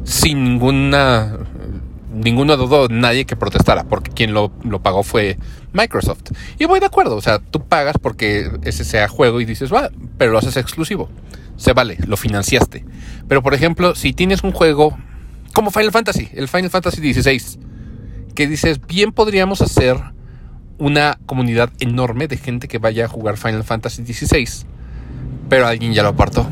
sin 0.04 0.44
ninguna 0.44 1.38
ninguno 2.12 2.56
dudó, 2.56 2.88
nadie 2.88 3.26
que 3.26 3.36
protestara, 3.36 3.84
porque 3.84 4.10
quien 4.10 4.32
lo, 4.32 4.50
lo, 4.64 4.80
pagó 4.80 5.02
fue 5.02 5.36
Microsoft. 5.72 6.32
Y 6.58 6.64
voy 6.64 6.80
de 6.80 6.86
acuerdo, 6.86 7.14
o 7.14 7.20
sea, 7.20 7.38
tú 7.38 7.60
pagas 7.60 7.96
porque 8.00 8.50
ese 8.64 8.84
sea 8.84 9.06
juego 9.06 9.40
y 9.40 9.44
dices, 9.44 9.72
va, 9.72 9.90
pero 10.16 10.32
lo 10.32 10.38
haces 10.38 10.56
exclusivo 10.56 11.10
se 11.56 11.72
vale, 11.72 11.98
lo 12.06 12.16
financiaste. 12.16 12.84
Pero 13.28 13.42
por 13.42 13.54
ejemplo, 13.54 13.94
si 13.94 14.12
tienes 14.12 14.42
un 14.42 14.52
juego 14.52 14.96
como 15.52 15.70
Final 15.70 15.92
Fantasy, 15.92 16.28
el 16.34 16.48
Final 16.48 16.70
Fantasy 16.70 17.14
XVI, 17.14 17.60
que 18.34 18.46
dices, 18.46 18.80
bien 18.86 19.12
podríamos 19.12 19.62
hacer 19.62 19.96
una 20.78 21.18
comunidad 21.26 21.70
enorme 21.80 22.28
de 22.28 22.36
gente 22.36 22.68
que 22.68 22.78
vaya 22.78 23.06
a 23.06 23.08
jugar 23.08 23.36
Final 23.38 23.64
Fantasy 23.64 24.04
XVI, 24.04 24.66
pero 25.48 25.66
alguien 25.66 25.94
ya 25.94 26.02
lo 26.02 26.10
apartó. 26.10 26.46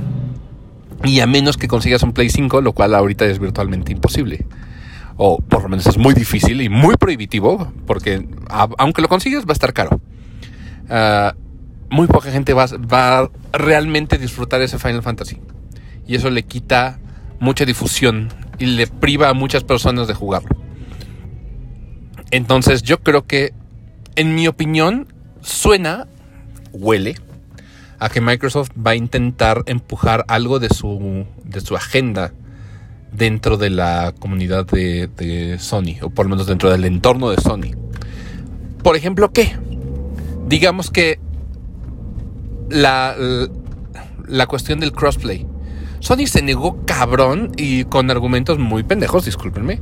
Y 1.05 1.21
a 1.21 1.27
menos 1.27 1.59
que 1.59 1.69
consigas 1.69 2.03
un 2.03 2.13
Play 2.13 2.31
5, 2.31 2.63
lo 2.63 2.73
cual 2.73 2.95
ahorita 2.95 3.27
es 3.27 3.39
virtualmente 3.39 3.93
imposible. 3.93 4.47
O 5.17 5.39
por 5.39 5.65
lo 5.65 5.69
menos 5.69 5.87
es 5.87 5.99
muy 5.99 6.15
difícil 6.15 6.63
y 6.63 6.69
muy 6.71 6.97
prohibitivo, 6.97 7.73
porque 7.87 8.27
aunque 8.49 9.03
lo 9.03 9.09
consigas 9.09 9.45
va 9.45 9.51
a 9.51 9.53
estar 9.53 9.75
caro. 9.75 10.01
Uh, 10.89 11.44
muy 11.95 12.09
poca 12.09 12.33
gente 12.33 12.55
va, 12.55 12.67
va 12.67 13.21
a 13.21 13.31
realmente 13.53 14.19
disfrutar 14.19 14.61
ese 14.63 14.81
Final 14.81 15.03
Fantasy. 15.03 15.41
Y 16.09 16.17
eso 16.17 16.29
le 16.29 16.43
quita 16.43 16.99
mucha 17.39 17.65
difusión 17.65 18.31
y 18.59 18.67
le 18.67 18.89
priva 18.89 19.29
a 19.29 19.33
muchas 19.33 19.63
personas 19.63 20.09
de 20.09 20.15
jugarlo. 20.15 20.57
Entonces 22.33 22.83
yo 22.83 22.99
creo 22.99 23.27
que, 23.27 23.55
en 24.17 24.35
mi 24.35 24.49
opinión, 24.49 25.07
suena, 25.41 26.09
huele, 26.73 27.15
a 28.01 28.09
que 28.09 28.21
Microsoft 28.21 28.71
va 28.77 28.91
a 28.91 28.97
intentar 28.97 29.63
empujar 29.67 30.25
algo 30.27 30.59
de 30.59 30.71
su, 30.71 31.25
de 31.45 31.61
su 31.61 31.77
agenda 31.77 32.33
dentro 33.13 33.57
de 33.57 33.71
la 33.71 34.13
comunidad 34.19 34.67
de, 34.67 35.07
de 35.17 35.61
Sony, 35.61 36.03
o 36.03 36.11
por 36.11 36.27
lo 36.27 36.31
menos 36.31 36.49
dentro 36.49 36.73
del 36.73 36.87
entorno 36.87 37.31
de 37.31 37.41
Sony. 37.41 37.71
Por 38.83 38.97
ejemplo, 38.97 39.33
¿qué? 39.33 39.57
Digamos 40.49 40.91
que 40.91 41.21
la, 42.69 43.17
la 44.27 44.47
cuestión 44.47 44.81
del 44.81 44.93
crossplay. 44.93 45.47
Sony 46.01 46.27
se 46.27 46.43
negó 46.43 46.85
cabrón 46.85 47.53
y 47.57 47.85
con 47.85 48.11
argumentos 48.11 48.59
muy 48.59 48.83
pendejos, 48.83 49.25
discúlpenme, 49.25 49.81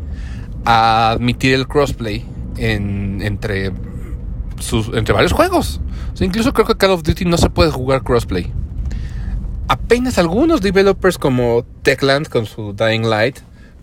a 0.65 1.11
admitir 1.11 1.55
el 1.55 1.67
crossplay 1.67 2.25
en, 2.57 3.21
entre, 3.23 3.73
sus, 4.61 4.89
entre 4.95 5.15
varios 5.15 5.33
juegos. 5.33 5.81
incluso 6.21 6.53
creo 6.53 6.67
que 6.67 6.77
Call 6.77 6.93
of 6.93 7.03
Duty 7.03 7.25
no 7.25 7.39
se 7.39 7.51
puede 7.51 7.71
jugar 7.71 8.03
crossplay. 8.03 8.53
Apenas 9.69 10.19
algunos 10.19 10.61
developers 10.61 11.19
como 11.19 11.65
Techland 11.83 12.29
con 12.29 12.47
su 12.47 12.73
Dying 12.73 13.09
Light 13.09 13.39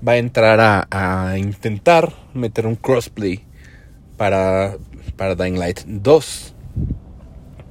va 0.08 0.14
a 0.14 0.18
entrar 0.18 0.60
a, 0.62 0.88
a 0.92 1.38
intentar 1.38 2.14
meter 2.34 2.68
un 2.68 2.76
crossplay 2.76 3.44
para, 4.18 4.78
para 5.18 5.36
Dying 5.36 5.58
Light 5.58 5.82
2. 5.86 6.56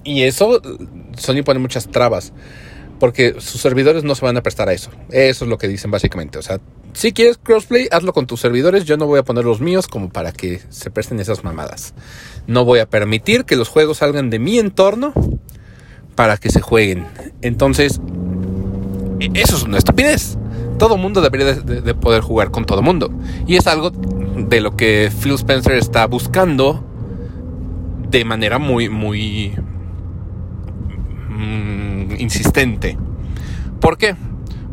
Y 0.04 0.22
eso, 0.22 0.60
Sony 1.16 1.42
pone 1.44 1.60
muchas 1.60 1.88
trabas. 1.88 2.32
Porque 2.98 3.36
sus 3.38 3.60
servidores 3.60 4.02
no 4.02 4.14
se 4.16 4.24
van 4.24 4.36
a 4.36 4.42
prestar 4.42 4.68
a 4.68 4.72
eso. 4.72 4.90
Eso 5.10 5.44
es 5.44 5.48
lo 5.48 5.56
que 5.56 5.68
dicen 5.68 5.90
básicamente. 5.90 6.38
O 6.38 6.42
sea, 6.42 6.58
si 6.94 7.12
quieres 7.12 7.38
crossplay, 7.38 7.86
hazlo 7.92 8.12
con 8.12 8.26
tus 8.26 8.40
servidores. 8.40 8.84
Yo 8.84 8.96
no 8.96 9.06
voy 9.06 9.20
a 9.20 9.22
poner 9.22 9.44
los 9.44 9.60
míos 9.60 9.86
como 9.86 10.10
para 10.10 10.32
que 10.32 10.60
se 10.68 10.90
presten 10.90 11.20
esas 11.20 11.44
mamadas. 11.44 11.94
No 12.48 12.64
voy 12.64 12.80
a 12.80 12.90
permitir 12.90 13.44
que 13.44 13.54
los 13.54 13.68
juegos 13.68 13.98
salgan 13.98 14.30
de 14.30 14.40
mi 14.40 14.58
entorno 14.58 15.12
para 16.16 16.38
que 16.38 16.50
se 16.50 16.60
jueguen. 16.60 17.06
Entonces, 17.40 18.00
e, 19.20 19.30
eso 19.34 19.56
es 19.56 19.62
una 19.62 19.78
estupidez. 19.78 20.36
Todo 20.78 20.96
mundo 20.96 21.20
debería 21.20 21.54
de, 21.54 21.80
de 21.80 21.94
poder 21.94 22.22
jugar 22.22 22.50
con 22.50 22.64
todo 22.64 22.82
mundo. 22.82 23.12
Y 23.46 23.56
es 23.56 23.68
algo 23.68 23.90
de 23.90 24.60
lo 24.60 24.76
que 24.76 25.12
Phil 25.22 25.34
Spencer 25.34 25.74
está 25.74 26.06
buscando 26.06 26.84
de 28.10 28.24
manera 28.24 28.58
muy, 28.58 28.88
muy, 28.88 29.54
Mm, 31.38 32.16
insistente. 32.18 32.98
¿Por 33.80 33.96
qué? 33.96 34.16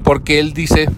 Porque 0.03 0.39
él 0.39 0.53
dice, 0.53 0.89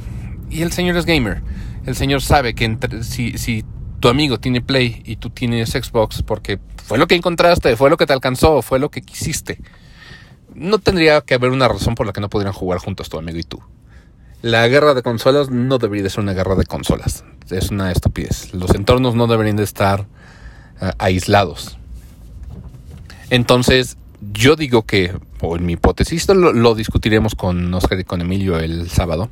y 0.50 0.62
el 0.62 0.72
señor 0.72 0.96
es 0.96 1.06
gamer, 1.06 1.42
el 1.86 1.94
señor 1.94 2.22
sabe 2.22 2.56
que 2.56 2.78
si, 3.02 3.66
tu 4.00 4.08
amigo 4.08 4.40
tiene 4.40 4.62
Play 4.62 5.02
y 5.04 5.18
tú 5.18 5.30
tienes 5.30 5.72
Xbox, 5.72 6.24
porque 6.24 6.60
fue 6.86 6.98
lo 6.98 7.08
que 7.08 7.16
encontraste, 7.16 7.76
fue 7.76 7.90
lo 7.90 7.98
que 7.98 8.06
te 8.06 8.14
alcanzó, 8.14 8.62
fue 8.62 8.80
lo 8.80 8.90
que 8.90 9.02
quisiste, 9.02 9.60
no 10.56 10.78
tendría 10.78 11.20
que 11.20 11.34
haber 11.34 11.52
una 11.52 11.68
razón 11.68 11.96
por 11.96 12.06
la 12.06 12.14
que 12.14 12.22
no 12.22 12.30
pudieran 12.30 12.54
jugar 12.54 12.80
juntos 12.80 13.10
tu 13.10 13.18
amigo 13.18 13.38
y 13.38 13.44
tú. 13.44 13.62
La 14.42 14.66
guerra 14.70 14.94
de 14.94 15.04
consolas 15.04 15.50
no 15.50 15.80
debería 15.80 16.04
de 16.04 16.10
ser 16.10 16.22
una 16.22 16.34
guerra 16.34 16.56
de 16.56 16.66
consolas. 16.66 17.26
Es 17.50 17.72
una 17.72 17.92
estupidez. 17.92 18.54
Los 18.54 18.74
entornos 18.74 19.16
no 19.16 19.28
deberían 19.28 19.58
de 19.58 19.64
estar 19.64 20.06
eh, 20.80 20.92
aislados. 21.00 21.78
Entonces, 23.30 23.98
yo 24.22 24.56
digo 24.56 24.84
que, 24.84 25.14
o 25.42 25.56
en 25.56 25.66
mi 25.66 25.74
hipótesis, 25.74 26.28
lo, 26.30 26.76
discutiremos 26.76 27.36
con 27.36 27.74
Oscar 27.74 28.00
y 28.00 28.04
con 28.04 28.22
Emilio 28.22 28.58
el 28.60 28.90
sábado, 28.90 29.30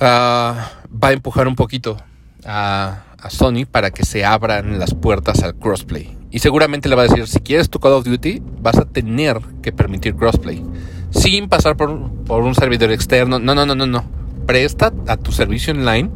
ah, 0.00 0.70
va 0.90 1.08
a 1.08 1.12
empujar 1.12 1.48
un 1.48 1.56
poquito 1.56 1.96
a, 2.44 3.00
Sony 3.30 3.64
para 3.64 3.90
que 3.90 4.04
se 4.04 4.22
abran 4.22 4.78
las 4.78 4.92
puertas 4.94 5.42
al 5.42 5.54
crossplay. 5.54 6.14
Y 6.30 6.40
seguramente 6.40 6.90
le 6.90 6.94
va 6.94 7.02
a 7.02 7.06
decir, 7.06 7.26
si 7.26 7.40
quieres 7.40 7.70
tu 7.70 7.80
Call 7.80 7.92
of 7.92 8.04
Duty, 8.04 8.42
vas 8.60 8.76
a 8.76 8.84
tener 8.84 9.40
que 9.62 9.72
permitir 9.72 10.14
crossplay. 10.14 10.62
Sin 11.08 11.48
pasar 11.48 11.74
por, 11.74 11.88
un 11.88 12.54
servidor 12.54 12.92
externo. 12.92 13.38
No, 13.38 13.54
no, 13.54 13.64
no, 13.64 13.74
no, 13.74 13.86
no. 13.86 14.04
Presta 14.44 14.92
a 15.06 15.16
tu 15.16 15.32
servicio 15.32 15.72
online 15.72 16.10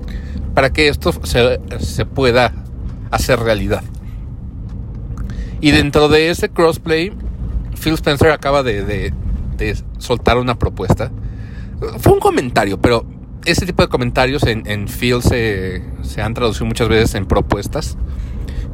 para 0.55 0.71
que 0.71 0.89
esto 0.89 1.13
se, 1.25 1.61
se 1.81 2.05
pueda 2.05 2.53
hacer 3.11 3.41
realidad. 3.41 3.83
Y 5.61 5.71
dentro 5.73 6.09
de 6.09 6.31
ese 6.31 6.49
crossplay, 6.49 7.12
Phil 7.81 7.95
Spencer 7.95 8.31
acaba 8.31 8.62
de, 8.62 9.12
soltar 9.99 10.38
una 10.38 10.59
propuesta. 10.59 11.11
Fue 11.99 12.12
un 12.12 12.21
comentario, 12.21 12.81
pero 12.81 13.05
ese 13.45 13.67
tipo 13.67 13.83
de 13.83 13.88
comentarios 13.88 14.45
en, 14.45 14.69
en 14.69 14.88
Phil 14.88 15.23
se, 15.23 15.83
se 16.03 16.23
han 16.23 16.35
traducido 16.35 16.67
muchas 16.67 16.88
veces 16.88 17.15
en 17.15 17.27
propuestas, 17.27 17.97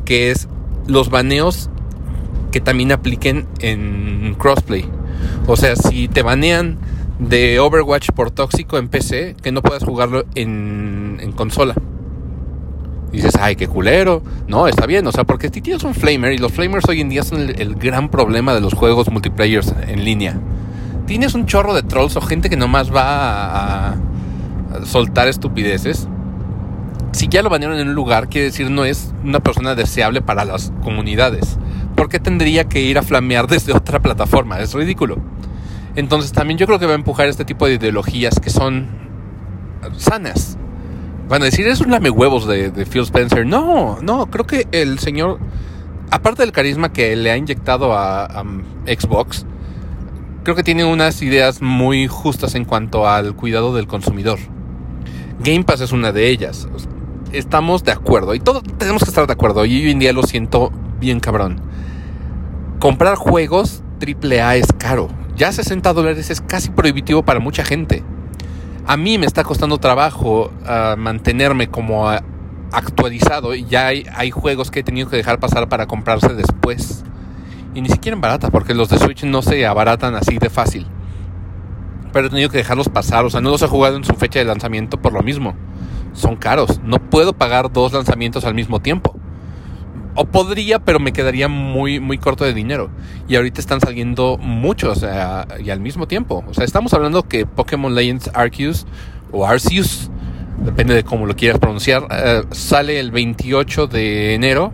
que 0.05 0.31
es 0.31 0.49
los 0.87 1.11
baneos 1.11 1.71
que 2.53 2.61
también 2.61 2.93
apliquen 2.93 3.47
en 3.61 4.35
crossplay. 4.39 4.89
O 5.47 5.57
sea, 5.57 5.77
si 5.77 6.09
te 6.09 6.23
banean 6.23 6.79
de 7.19 7.61
Overwatch 7.61 8.11
por 8.11 8.31
tóxico 8.31 8.77
en 8.77 8.89
PC, 8.89 9.37
que 9.43 9.53
no 9.53 9.63
puedas 9.63 9.85
jugarlo 9.85 10.25
en, 10.35 11.19
en 11.21 11.33
consola 11.33 11.75
dices, 13.17 13.35
ay, 13.41 13.57
qué 13.57 13.69
culero. 13.69 14.23
No, 14.49 14.67
está 14.67 14.87
bien, 14.87 15.07
o 15.07 15.13
sea, 15.13 15.25
porque 15.25 15.49
si 15.49 15.61
tienes 15.61 15.85
un 15.85 15.95
flamer, 15.95 16.33
y 16.33 16.39
los 16.39 16.53
flamers 16.53 16.89
hoy 16.89 17.01
en 17.01 17.09
día 17.09 17.23
son 17.23 17.41
el, 17.41 17.75
gran 17.77 18.09
problema 18.09 18.55
de 18.55 18.61
los 18.61 18.75
juegos 18.75 19.11
multiplayer 19.11 19.63
en 19.87 20.05
línea. 20.05 20.39
Tienes 21.07 21.35
un 21.35 21.47
chorro 21.47 21.75
de 21.75 21.83
trolls 21.83 22.17
o 22.17 22.21
gente 22.21 22.49
que 22.51 22.57
nomás 22.57 22.95
va 22.95 23.89
a, 23.89 23.97
soltar 24.85 25.29
estupideces. 25.29 26.09
Si 27.13 27.29
ya 27.29 27.43
lo 27.43 27.51
banearon 27.51 27.79
en 27.79 27.89
un 27.89 27.95
lugar, 27.95 28.29
quiere 28.29 28.47
decir 28.47 28.71
no 28.71 28.85
es 28.85 29.13
una 29.23 29.41
persona 29.41 29.75
deseable 29.75 30.21
para 30.21 30.45
las 30.45 30.73
comunidades. 30.83 31.59
¿Por 31.95 32.09
qué 32.09 32.19
tendría 32.19 32.65
que 32.65 32.81
ir 32.81 32.99
a 32.99 33.03
flamear 33.03 33.47
desde 33.49 33.73
otra 33.73 34.01
plataforma? 34.01 34.59
Es 34.59 34.75
ridículo. 34.75 35.19
Entonces 35.95 36.33
también 36.33 36.59
yo 36.59 36.67
creo 36.67 36.81
que 36.81 36.87
va 36.87 36.93
a 36.93 36.97
empujar 36.97 37.29
este 37.29 37.45
tipo 37.45 37.67
de 37.67 37.75
ideologías 37.75 38.41
que 38.41 38.51
son 38.51 38.89
sanas 39.97 40.59
Van 41.29 41.41
a 41.43 41.47
decir, 41.47 41.67
es 41.67 41.81
un 41.81 41.91
lame 41.91 42.11
huevos 42.11 42.47
de, 42.47 42.71
de 42.71 42.87
Phil 42.87 43.03
Spencer. 43.03 43.47
No, 43.47 43.99
no, 44.03 44.27
creo 44.27 44.47
que 44.47 44.67
el 44.73 44.99
señor, 44.99 45.39
aparte 46.11 46.43
del 46.43 46.53
carisma 46.53 46.93
que 46.93 47.17
le 47.17 47.31
ha 47.31 47.37
inyectado 47.37 47.95
a, 47.95 48.25
a 48.25 48.45
Xbox, 48.87 49.47
creo 50.43 50.55
que 50.55 50.63
tiene 50.63 50.85
unas 50.85 51.23
ideas 51.23 51.63
muy 51.63 52.07
justas 52.07 52.55
en 52.55 52.65
cuanto 52.65 53.09
al 53.09 53.35
cuidado 53.35 53.75
del 53.75 53.87
consumidor. 53.87 54.39
Game 55.41 55.65
Pass 55.65 55.81
es 55.81 55.93
una 55.93 56.13
de 56.13 56.29
ellas. 56.29 56.69
Estamos 57.33 57.83
de 57.85 57.93
acuerdo 57.93 58.35
y 58.35 58.41
todos 58.41 58.63
tenemos 58.79 59.03
que 59.03 59.09
estar 59.09 59.27
de 59.27 59.33
acuerdo. 59.33 59.65
Y 59.65 59.83
hoy 59.83 59.91
en 59.91 59.99
día 59.99 60.13
lo 60.13 60.23
siento 60.23 60.71
bien 61.01 61.21
cabrón. 61.21 61.61
Comprar 62.79 63.17
juegos 63.17 63.83
AAA 64.01 64.57
es 64.57 64.67
caro. 64.79 65.09
Ya 65.37 65.51
60 65.51 65.93
dólares 65.95 66.31
es 66.31 66.41
casi 66.41 66.71
prohibitivo 66.71 67.25
para 67.25 67.41
mucha 67.41 67.65
gente. 67.65 68.05
A 68.87 68.99
mí 68.99 69.17
me 69.17 69.25
está 69.25 69.45
costando 69.45 69.79
trabajo 69.79 70.53
uh, 70.63 70.97
mantenerme 70.99 71.69
como 71.69 72.07
uh, 72.07 72.19
actualizado 72.71 73.55
y 73.55 73.65
ya 73.65 73.87
hay, 73.87 74.05
hay 74.15 74.31
juegos 74.31 74.71
que 74.71 74.81
he 74.81 74.83
tenido 74.83 75.09
que 75.09 75.17
dejar 75.17 75.41
pasar 75.41 75.71
para 75.71 75.87
comprarse 75.87 76.35
después. 76.35 77.03
Y 77.75 77.81
ni 77.81 77.89
siquiera 77.89 78.15
en 78.15 78.21
barata, 78.21 78.51
porque 78.51 78.75
los 78.75 78.91
de 78.91 78.99
Switch 78.99 79.25
no 79.25 79.41
se 79.41 79.67
abaratan 79.67 80.15
así 80.15 80.37
de 80.37 80.51
fácil. 80.51 80.87
Pero 82.13 82.27
he 82.27 82.31
tenido 82.31 82.51
que 82.51 82.59
dejarlos 82.59 82.91
pasar, 82.91 83.25
o 83.25 83.31
sea, 83.31 83.41
no 83.41 83.51
los 83.51 83.63
he 83.63 83.67
jugado 83.69 83.97
en 83.97 84.05
su 84.05 84.15
fecha 84.15 84.39
de 84.39 84.45
lanzamiento 84.45 85.01
por 85.01 85.15
lo 85.15 85.23
mismo. 85.23 85.55
Son 86.13 86.37
caros, 86.37 86.81
no 86.85 86.99
puedo 86.99 87.33
pagar 87.33 87.73
dos 87.73 87.95
lanzamientos 87.95 88.45
al 88.45 88.55
mismo 88.55 88.81
tiempo. 88.81 89.17
O 90.15 90.27
podría, 90.27 90.79
pero 90.79 91.01
me 91.01 91.13
quedaría 91.13 91.49
muy, 91.49 91.99
muy 91.99 92.19
corto 92.19 92.45
de 92.45 92.55
dinero. 92.55 92.91
Y 93.29 93.37
ahorita 93.37 93.61
están 93.61 93.81
saliendo 93.81 94.39
muchos, 94.39 95.05
y 95.63 95.71
al 95.71 95.81
mismo 95.81 96.07
tiempo. 96.07 96.45
O 96.49 96.55
sea, 96.55 96.65
estamos 96.65 96.95
hablando 96.95 97.25
que 97.25 97.47
Pokémon 97.47 97.95
Legends 97.95 98.31
Arceus 98.33 98.87
o 99.33 99.47
Arceus, 99.47 100.11
depende 100.59 100.95
de 100.95 101.03
cómo 101.03 101.27
lo 101.27 101.35
quieras 101.35 101.59
pronunciar, 101.59 102.05
uh, 102.05 102.55
sale 102.55 103.01
el 103.01 103.11
28 103.11 103.89
de 103.89 104.35
enero 104.35 104.73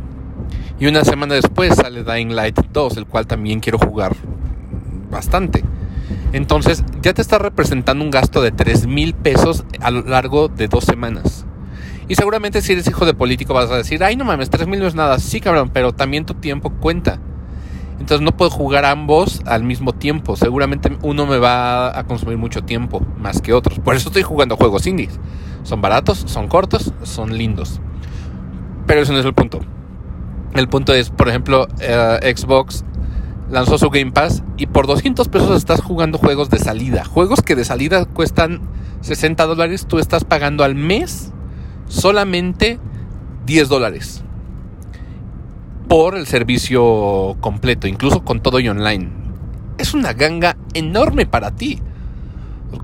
y 0.79 0.87
una 0.87 1.05
semana 1.05 1.35
después 1.35 1.75
sale 1.75 2.05
Dying 2.05 2.35
Light 2.35 2.59
2, 2.73 2.97
el 2.97 3.07
cual 3.07 3.27
también 3.27 3.61
quiero 3.61 3.79
jugar 3.79 4.17
bastante. 5.11 5.65
Entonces 6.33 6.85
ya 7.03 7.13
te 7.13 7.23
está 7.23 7.39
representando 7.39 8.05
un 8.05 8.11
gasto 8.11 8.41
de 8.41 8.51
3 8.51 8.87
mil 8.87 9.15
pesos 9.15 9.65
a 9.81 9.91
lo 9.91 10.03
largo 10.03 10.49
de 10.49 10.69
dos 10.69 10.85
semanas. 10.85 11.45
Y 12.11 12.17
seguramente 12.17 12.61
si 12.61 12.73
eres 12.73 12.89
hijo 12.89 13.07
de 13.07 13.15
político 13.15 13.55
vas 13.55 13.71
a 13.71 13.77
decir, 13.77 14.03
ay 14.03 14.17
no 14.17 14.25
mames, 14.25 14.51
3 14.51 14.67
mil 14.67 14.81
no 14.81 14.89
es 14.89 14.97
nada. 14.97 15.21
Sí 15.21 15.41
cabrón, 15.41 15.71
pero 15.73 15.93
también 15.93 16.27
tu 16.27 16.35
tiempo 16.35 16.71
cuenta. 16.71 17.21
Entonces 18.01 18.21
no 18.21 18.37
puedo 18.37 18.51
jugar 18.51 18.85
ambos 18.85 19.41
al 19.47 19.63
mismo 19.63 19.93
tiempo. 19.93 20.35
Seguramente 20.35 20.91
uno 21.03 21.25
me 21.27 21.39
va 21.39 21.97
a 21.97 22.03
consumir 22.09 22.37
mucho 22.37 22.65
tiempo 22.65 23.01
más 23.17 23.41
que 23.41 23.53
otros. 23.53 23.79
Por 23.79 23.95
eso 23.95 24.09
estoy 24.09 24.25
jugando 24.25 24.57
juegos 24.57 24.89
indies. 24.89 25.21
Son 25.63 25.81
baratos, 25.81 26.25
son 26.27 26.49
cortos, 26.49 26.93
son 27.05 27.39
lindos. 27.39 27.81
Pero 28.89 29.03
ese 29.03 29.13
no 29.13 29.21
es 29.21 29.25
el 29.25 29.35
punto. 29.35 29.61
El 30.57 30.69
punto 30.69 30.93
es, 30.93 31.11
por 31.11 31.29
ejemplo, 31.29 31.69
uh, 31.69 32.37
Xbox 32.37 32.85
lanzó 33.53 33.79
su 33.79 33.89
Game 33.89 34.11
Pass 34.11 34.43
y 34.57 34.67
por 34.67 34.89
200 34.89 35.29
pesos 35.29 35.57
estás 35.57 35.81
jugando 35.81 36.19
juegos 36.19 36.51
de 36.51 36.59
salida. 36.59 37.05
Juegos 37.05 37.41
que 37.43 37.55
de 37.55 37.65
salida 37.65 38.05
cuestan 38.05 38.63
60 39.03 39.47
dólares, 39.47 39.87
tú 39.87 40.01
estás 40.01 40.25
pagando 40.25 40.65
al 40.65 40.75
mes 40.75 41.33
solamente 41.91 42.79
10 43.47 43.69
dólares 43.69 44.23
por 45.89 46.17
el 46.17 46.27
servicio 46.27 47.37
completo, 47.41 47.89
incluso 47.89 48.25
con 48.25 48.41
todo 48.41 48.61
y 48.61 48.69
online. 48.69 49.11
Es 49.77 49.93
una 49.93 50.13
ganga 50.13 50.57
enorme 50.73 51.27
para 51.27 51.57
ti. 51.57 51.81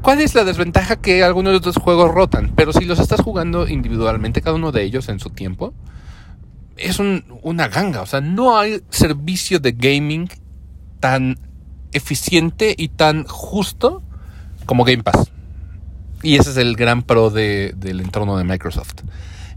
¿Cuál 0.02 0.20
es 0.20 0.34
la 0.34 0.42
desventaja 0.42 0.96
que 0.96 1.22
algunos 1.22 1.52
de 1.52 1.58
estos 1.58 1.76
juegos 1.76 2.12
rotan? 2.12 2.52
Pero 2.56 2.72
si 2.72 2.84
los 2.84 2.98
estás 2.98 3.20
jugando 3.20 3.68
individualmente, 3.68 4.42
cada 4.42 4.56
uno 4.56 4.72
de 4.72 4.82
ellos 4.82 5.08
en 5.08 5.20
su 5.20 5.30
tiempo, 5.30 5.72
es 6.76 6.98
un, 6.98 7.25
una 7.42 7.68
ganga. 7.68 8.02
O 8.02 8.06
sea, 8.06 8.20
no 8.20 8.58
hay 8.58 8.82
servicio 8.90 9.60
de 9.60 9.72
gaming 9.72 10.28
tan 10.99 11.38
eficiente 11.92 12.75
y 12.76 12.88
tan 12.88 13.25
justo 13.25 14.02
como 14.66 14.84
Game 14.84 15.04
Pass. 15.04 15.30
Y 16.23 16.37
ese 16.37 16.50
es 16.50 16.57
el 16.57 16.76
gran 16.76 17.02
pro 17.02 17.31
de, 17.31 17.75
del 17.76 18.00
entorno 18.00 18.37
de 18.37 18.45
Microsoft. 18.45 19.02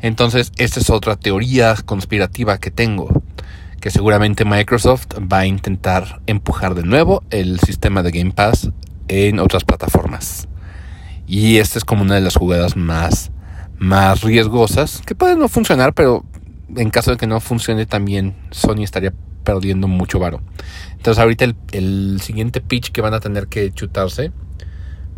Entonces, 0.02 0.52
esta 0.58 0.80
es 0.80 0.90
otra 0.90 1.16
teoría 1.16 1.76
conspirativa 1.86 2.58
que 2.58 2.72
tengo. 2.72 3.24
Que 3.82 3.92
seguramente 3.92 4.46
Microsoft 4.46 5.08
va 5.32 5.40
a 5.40 5.46
intentar 5.46 6.22
empujar 6.28 6.76
de 6.76 6.84
nuevo 6.84 7.24
el 7.30 7.60
sistema 7.62 8.04
de 8.04 8.12
Game 8.12 8.32
Pass 8.32 8.70
en 9.08 9.40
otras 9.40 9.64
plataformas. 9.64 10.48
Y 11.28 11.58
esta 11.58 11.78
es 11.78 11.86
como 11.86 12.02
una 12.02 12.16
de 12.16 12.22
las 12.22 12.36
jugadas 12.36 12.76
más, 12.76 13.32
más 13.78 14.22
riesgosas. 14.22 15.02
Que 15.06 15.16
pueden 15.16 15.40
no 15.40 15.48
funcionar, 15.48 15.94
pero 15.94 16.26
en 16.76 16.90
caso 16.90 17.12
de 17.12 17.18
que 17.18 17.28
no 17.28 17.40
funcione 17.40 17.86
también 17.86 18.36
Sony 18.52 18.84
estaría 18.84 19.14
perdiendo 19.44 19.88
mucho 19.88 20.20
varo. 20.20 20.42
Entonces 20.92 21.22
ahorita 21.22 21.46
el, 21.46 21.56
el, 21.72 22.22
siguiente 22.22 22.62
pitch 22.62 22.92
que 22.92 23.02
van 23.02 23.14
a 23.14 23.20
tener 23.20 23.48
que 23.48 23.72
chutarse 23.72 24.32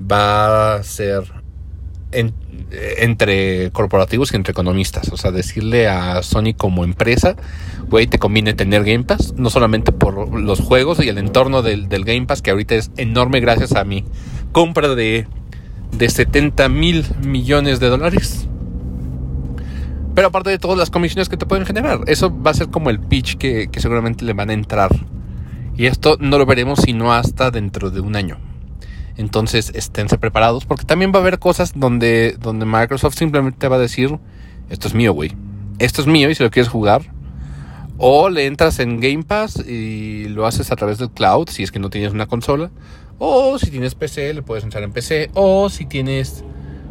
va 0.09 0.75
a 0.75 0.83
ser 0.83 1.23
en, 2.11 2.33
entre 2.97 3.71
corporativos 3.71 4.31
y 4.31 4.35
entre 4.35 4.51
economistas. 4.51 5.11
O 5.11 5.17
sea, 5.17 5.31
decirle 5.31 5.87
a 5.87 6.23
Sony 6.23 6.53
como 6.55 6.83
empresa, 6.83 7.35
güey, 7.89 8.07
te 8.07 8.19
conviene 8.19 8.53
tener 8.53 8.83
Game 8.83 9.03
Pass, 9.03 9.33
no 9.35 9.49
solamente 9.49 9.91
por 9.91 10.39
los 10.39 10.59
juegos 10.59 11.03
y 11.03 11.09
el 11.09 11.17
entorno 11.17 11.61
del, 11.61 11.87
Game 11.87 12.25
Pass, 12.25 12.41
que 12.41 12.51
ahorita 12.51 12.75
es 12.75 12.91
enorme 12.97 13.39
gracias 13.39 13.73
a 13.73 13.83
mi 13.83 14.05
compra 14.51 14.95
de, 14.95 15.27
de 15.97 16.09
70 16.09 16.69
mil 16.69 17.05
millones 17.25 17.79
de 17.79 17.89
dólares. 17.89 18.47
Pero 20.13 20.27
aparte 20.27 20.49
de 20.49 20.59
todas 20.59 20.77
las 20.77 20.89
comisiones 20.89 21.29
que 21.29 21.37
te 21.37 21.45
pueden 21.45 21.65
generar, 21.65 22.01
eso 22.07 22.35
va 22.41 22.51
a 22.51 22.53
ser 22.53 22.69
como 22.69 22.89
el 22.89 22.99
pitch 22.99 23.37
que, 23.37 23.69
seguramente 23.77 24.25
le 24.25 24.33
van 24.33 24.49
a 24.49 24.53
entrar. 24.53 24.91
Y 25.77 25.85
esto 25.85 26.17
no 26.19 26.37
lo 26.37 26.45
veremos 26.45 26.79
sino 26.81 27.13
hasta 27.13 27.49
dentro 27.49 27.91
de 27.91 28.01
un 28.01 28.15
año. 28.15 28.37
Entonces 29.17 29.71
esténse 29.75 30.17
preparados 30.17 30.65
porque 30.65 30.85
también 30.85 31.11
va 31.13 31.17
a 31.17 31.21
haber 31.21 31.39
cosas 31.39 31.73
donde, 31.75 32.37
donde 32.39 32.65
Microsoft 32.65 33.15
simplemente 33.15 33.67
va 33.67 33.75
a 33.75 33.79
decir, 33.79 34.19
esto 34.69 34.87
es 34.87 34.93
mío, 34.93 35.13
güey. 35.13 35.35
Esto 35.79 36.01
es 36.01 36.07
mío 36.07 36.29
y 36.29 36.35
si 36.35 36.43
lo 36.43 36.51
quieres 36.51 36.69
jugar. 36.69 37.11
O 37.97 38.29
le 38.29 38.45
entras 38.45 38.79
en 38.79 38.99
Game 38.99 39.23
Pass 39.23 39.57
y 39.67 40.25
lo 40.29 40.45
haces 40.45 40.71
a 40.71 40.75
través 40.75 40.97
del 40.97 41.11
cloud 41.11 41.49
si 41.49 41.63
es 41.63 41.71
que 41.71 41.79
no 41.79 41.89
tienes 41.89 42.13
una 42.13 42.25
consola. 42.25 42.71
O 43.19 43.59
si 43.59 43.69
tienes 43.69 43.93
PC, 43.93 44.33
le 44.33 44.41
puedes 44.41 44.63
entrar 44.63 44.83
en 44.83 44.91
PC. 44.91 45.29
O 45.33 45.69
si 45.69 45.85
tienes, 45.85 46.43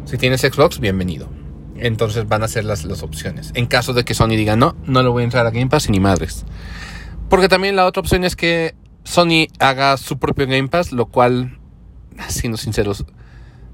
si 0.05 0.17
tienes 0.17 0.41
Xbox, 0.41 0.79
bienvenido. 0.79 1.27
Entonces 1.75 2.27
van 2.27 2.43
a 2.43 2.47
ser 2.47 2.63
las, 2.63 2.85
las 2.85 3.03
opciones. 3.03 3.51
En 3.55 3.65
caso 3.65 3.93
de 3.93 4.05
que 4.05 4.13
Sony 4.13 4.29
diga 4.29 4.55
no, 4.55 4.75
no 4.85 5.03
le 5.03 5.09
voy 5.09 5.21
a 5.21 5.25
entrar 5.25 5.45
a 5.45 5.51
Game 5.51 5.67
Pass 5.67 5.89
ni 5.89 5.99
madres. 5.99 6.45
Porque 7.29 7.49
también 7.49 7.75
la 7.75 7.85
otra 7.85 8.01
opción 8.01 8.23
es 8.23 8.35
que 8.35 8.75
Sony 9.03 9.47
haga 9.59 9.97
su 9.97 10.19
propio 10.19 10.47
Game 10.47 10.67
Pass, 10.67 10.91
lo 10.91 11.07
cual, 11.07 11.59
siendo 12.29 12.57
sinceros, 12.57 13.05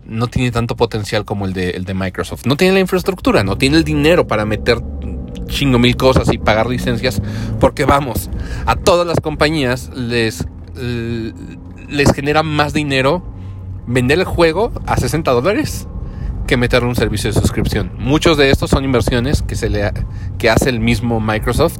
no 0.05 0.27
tiene 0.27 0.51
tanto 0.51 0.75
potencial 0.75 1.25
como 1.25 1.45
el 1.45 1.53
de, 1.53 1.71
el 1.71 1.85
de 1.85 1.93
Microsoft. 1.93 2.45
No 2.45 2.55
tiene 2.55 2.73
la 2.73 2.79
infraestructura, 2.79 3.43
no 3.43 3.57
tiene 3.57 3.77
el 3.77 3.83
dinero 3.83 4.27
para 4.27 4.45
meter 4.45 4.81
chingo 5.47 5.79
mil 5.79 5.95
cosas 5.97 6.31
y 6.31 6.37
pagar 6.37 6.67
licencias. 6.67 7.21
Porque 7.59 7.85
vamos, 7.85 8.29
a 8.65 8.75
todas 8.75 9.05
las 9.05 9.19
compañías 9.19 9.89
les, 9.93 10.45
les 11.89 12.13
genera 12.13 12.43
más 12.43 12.73
dinero 12.73 13.23
vender 13.85 14.19
el 14.19 14.25
juego 14.25 14.71
a 14.85 14.97
60 14.97 15.31
dólares 15.31 15.87
que 16.45 16.57
meter 16.57 16.83
un 16.85 16.95
servicio 16.95 17.31
de 17.31 17.39
suscripción. 17.39 17.91
Muchos 17.97 18.37
de 18.37 18.49
estos 18.49 18.69
son 18.69 18.85
inversiones 18.85 19.41
que, 19.41 19.55
se 19.55 19.69
le, 19.69 19.91
que 20.37 20.49
hace 20.49 20.69
el 20.69 20.79
mismo 20.79 21.19
Microsoft 21.19 21.79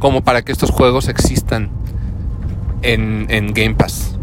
como 0.00 0.22
para 0.22 0.42
que 0.42 0.50
estos 0.50 0.70
juegos 0.70 1.08
existan 1.08 1.70
en, 2.82 3.26
en 3.30 3.52
Game 3.52 3.74
Pass. 3.74 4.19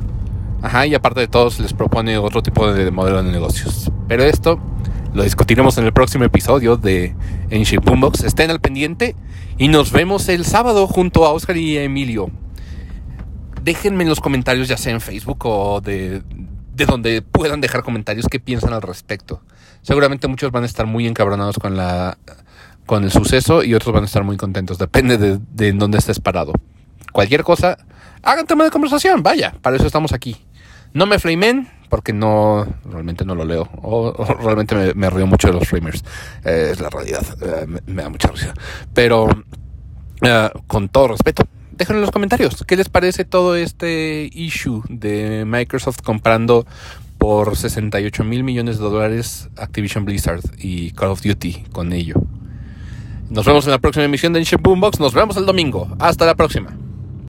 Ajá, 0.62 0.88
y 0.88 0.96
aparte 0.96 1.20
de 1.20 1.28
todo, 1.28 1.52
se 1.52 1.62
les 1.62 1.74
propone 1.74 2.18
otro 2.18 2.42
tipo 2.42 2.72
de 2.72 2.90
modelo 2.92 3.22
de 3.22 3.32
negocios. 3.32 3.92
Pero 4.08 4.24
esto 4.24 4.60
lo 5.14 5.24
discutiremos 5.24 5.78
en 5.78 5.86
el 5.86 5.94
próximo 5.94 6.24
episodio 6.24 6.78
de 6.78 7.16
Ancient 7.52 7.84
Boombox. 7.84 8.24
Estén 8.24 8.50
al 8.52 8.60
pendiente 8.60 9.16
y 9.58 9.68
nos 9.68 9.92
vemos 9.92 10.30
el 10.30 10.46
sábado 10.46 10.88
junto 10.88 11.26
a 11.26 11.32
Oscar 11.32 11.58
y 11.58 11.78
Emilio. 11.78 12.30
Déjenme 13.64 14.04
en 14.04 14.10
los 14.10 14.20
comentarios, 14.20 14.68
ya 14.68 14.78
sea 14.78 14.94
en 14.94 15.02
Facebook 15.02 15.46
o 15.46 15.82
de, 15.82 16.24
de 16.74 16.86
donde 16.86 17.22
puedan 17.22 17.62
dejar 17.62 17.84
comentarios 17.84 18.28
qué 18.30 18.40
piensan 18.40 18.74
al 18.74 18.82
respecto. 18.82 19.42
Seguramente 19.82 20.28
muchos 20.28 20.52
van 20.52 20.64
a 20.64 20.66
estar 20.66 20.86
muy 20.86 21.08
encabronados 21.08 21.58
con 21.60 21.76
la 21.76 22.18
con 22.86 23.04
el 23.04 23.12
suceso 23.12 23.64
y 23.64 23.76
otros 23.76 23.94
van 23.94 24.04
a 24.04 24.06
estar 24.06 24.24
muy 24.24 24.38
contentos. 24.38 24.78
Depende 24.78 25.18
de, 25.18 25.40
de 25.52 25.74
dónde 25.74 25.98
estés 25.98 26.20
parado. 26.20 26.54
Cualquier 27.12 27.44
cosa, 27.44 27.78
hagan 28.24 28.48
tema 28.48 28.64
de 28.64 28.72
conversación. 28.72 29.24
Vaya, 29.24 29.54
para 29.62 29.76
eso 29.76 29.86
estamos 29.86 30.14
aquí. 30.14 30.38
No 30.98 31.06
me 31.06 31.20
flamen 31.20 31.70
porque 31.90 32.12
no 32.12 32.66
realmente 32.84 33.24
no 33.24 33.36
lo 33.36 33.46
leo 33.46 33.70
o, 33.84 34.12
realmente 34.42 34.96
me, 34.96 35.10
río 35.12 35.28
mucho 35.28 35.48
de 35.48 35.54
los 35.54 35.68
framers. 35.68 36.04
Eh, 36.44 36.70
es 36.72 36.80
la 36.80 36.90
realidad. 36.90 37.24
Eh, 37.40 37.68
me, 37.68 37.82
me, 37.86 38.02
da 38.02 38.10
mucha 38.10 38.30
risa. 38.30 38.52
Pero 38.96 39.30
eh, 40.24 40.50
con 40.66 40.90
todo 40.90 41.10
respeto, 41.10 41.44
déjenlo 41.72 42.00
en 42.00 42.02
los 42.02 42.12
comentarios. 42.12 42.64
¿Qué 42.66 42.76
les 42.76 42.90
parece 42.90 43.26
todo 43.26 43.56
este 43.56 44.28
issue 44.34 44.82
de 44.90 45.46
Microsoft 45.46 46.02
comprando 46.02 46.66
por 47.20 47.56
68 47.56 48.24
mil 48.24 48.44
millones 48.44 48.80
de 48.80 48.86
dólares 48.86 49.50
Activision 49.56 50.04
Blizzard 50.04 50.42
y 50.58 50.92
Call 50.94 51.10
of 51.10 51.22
Duty 51.22 51.66
con 51.72 51.94
ello. 51.94 52.16
Nos 53.30 53.46
vemos 53.46 53.66
en 53.66 53.72
la 53.72 53.80
próxima 53.80 54.06
emisión 54.06 54.34
de 54.34 54.40
Ancient 54.40 54.64
Boombox. 54.64 55.00
Nos 55.00 55.14
vemos 55.14 55.38
el 55.38 55.46
domingo. 55.46 55.96
Hasta 56.00 56.26
la 56.26 56.34
próxima. 56.34 56.76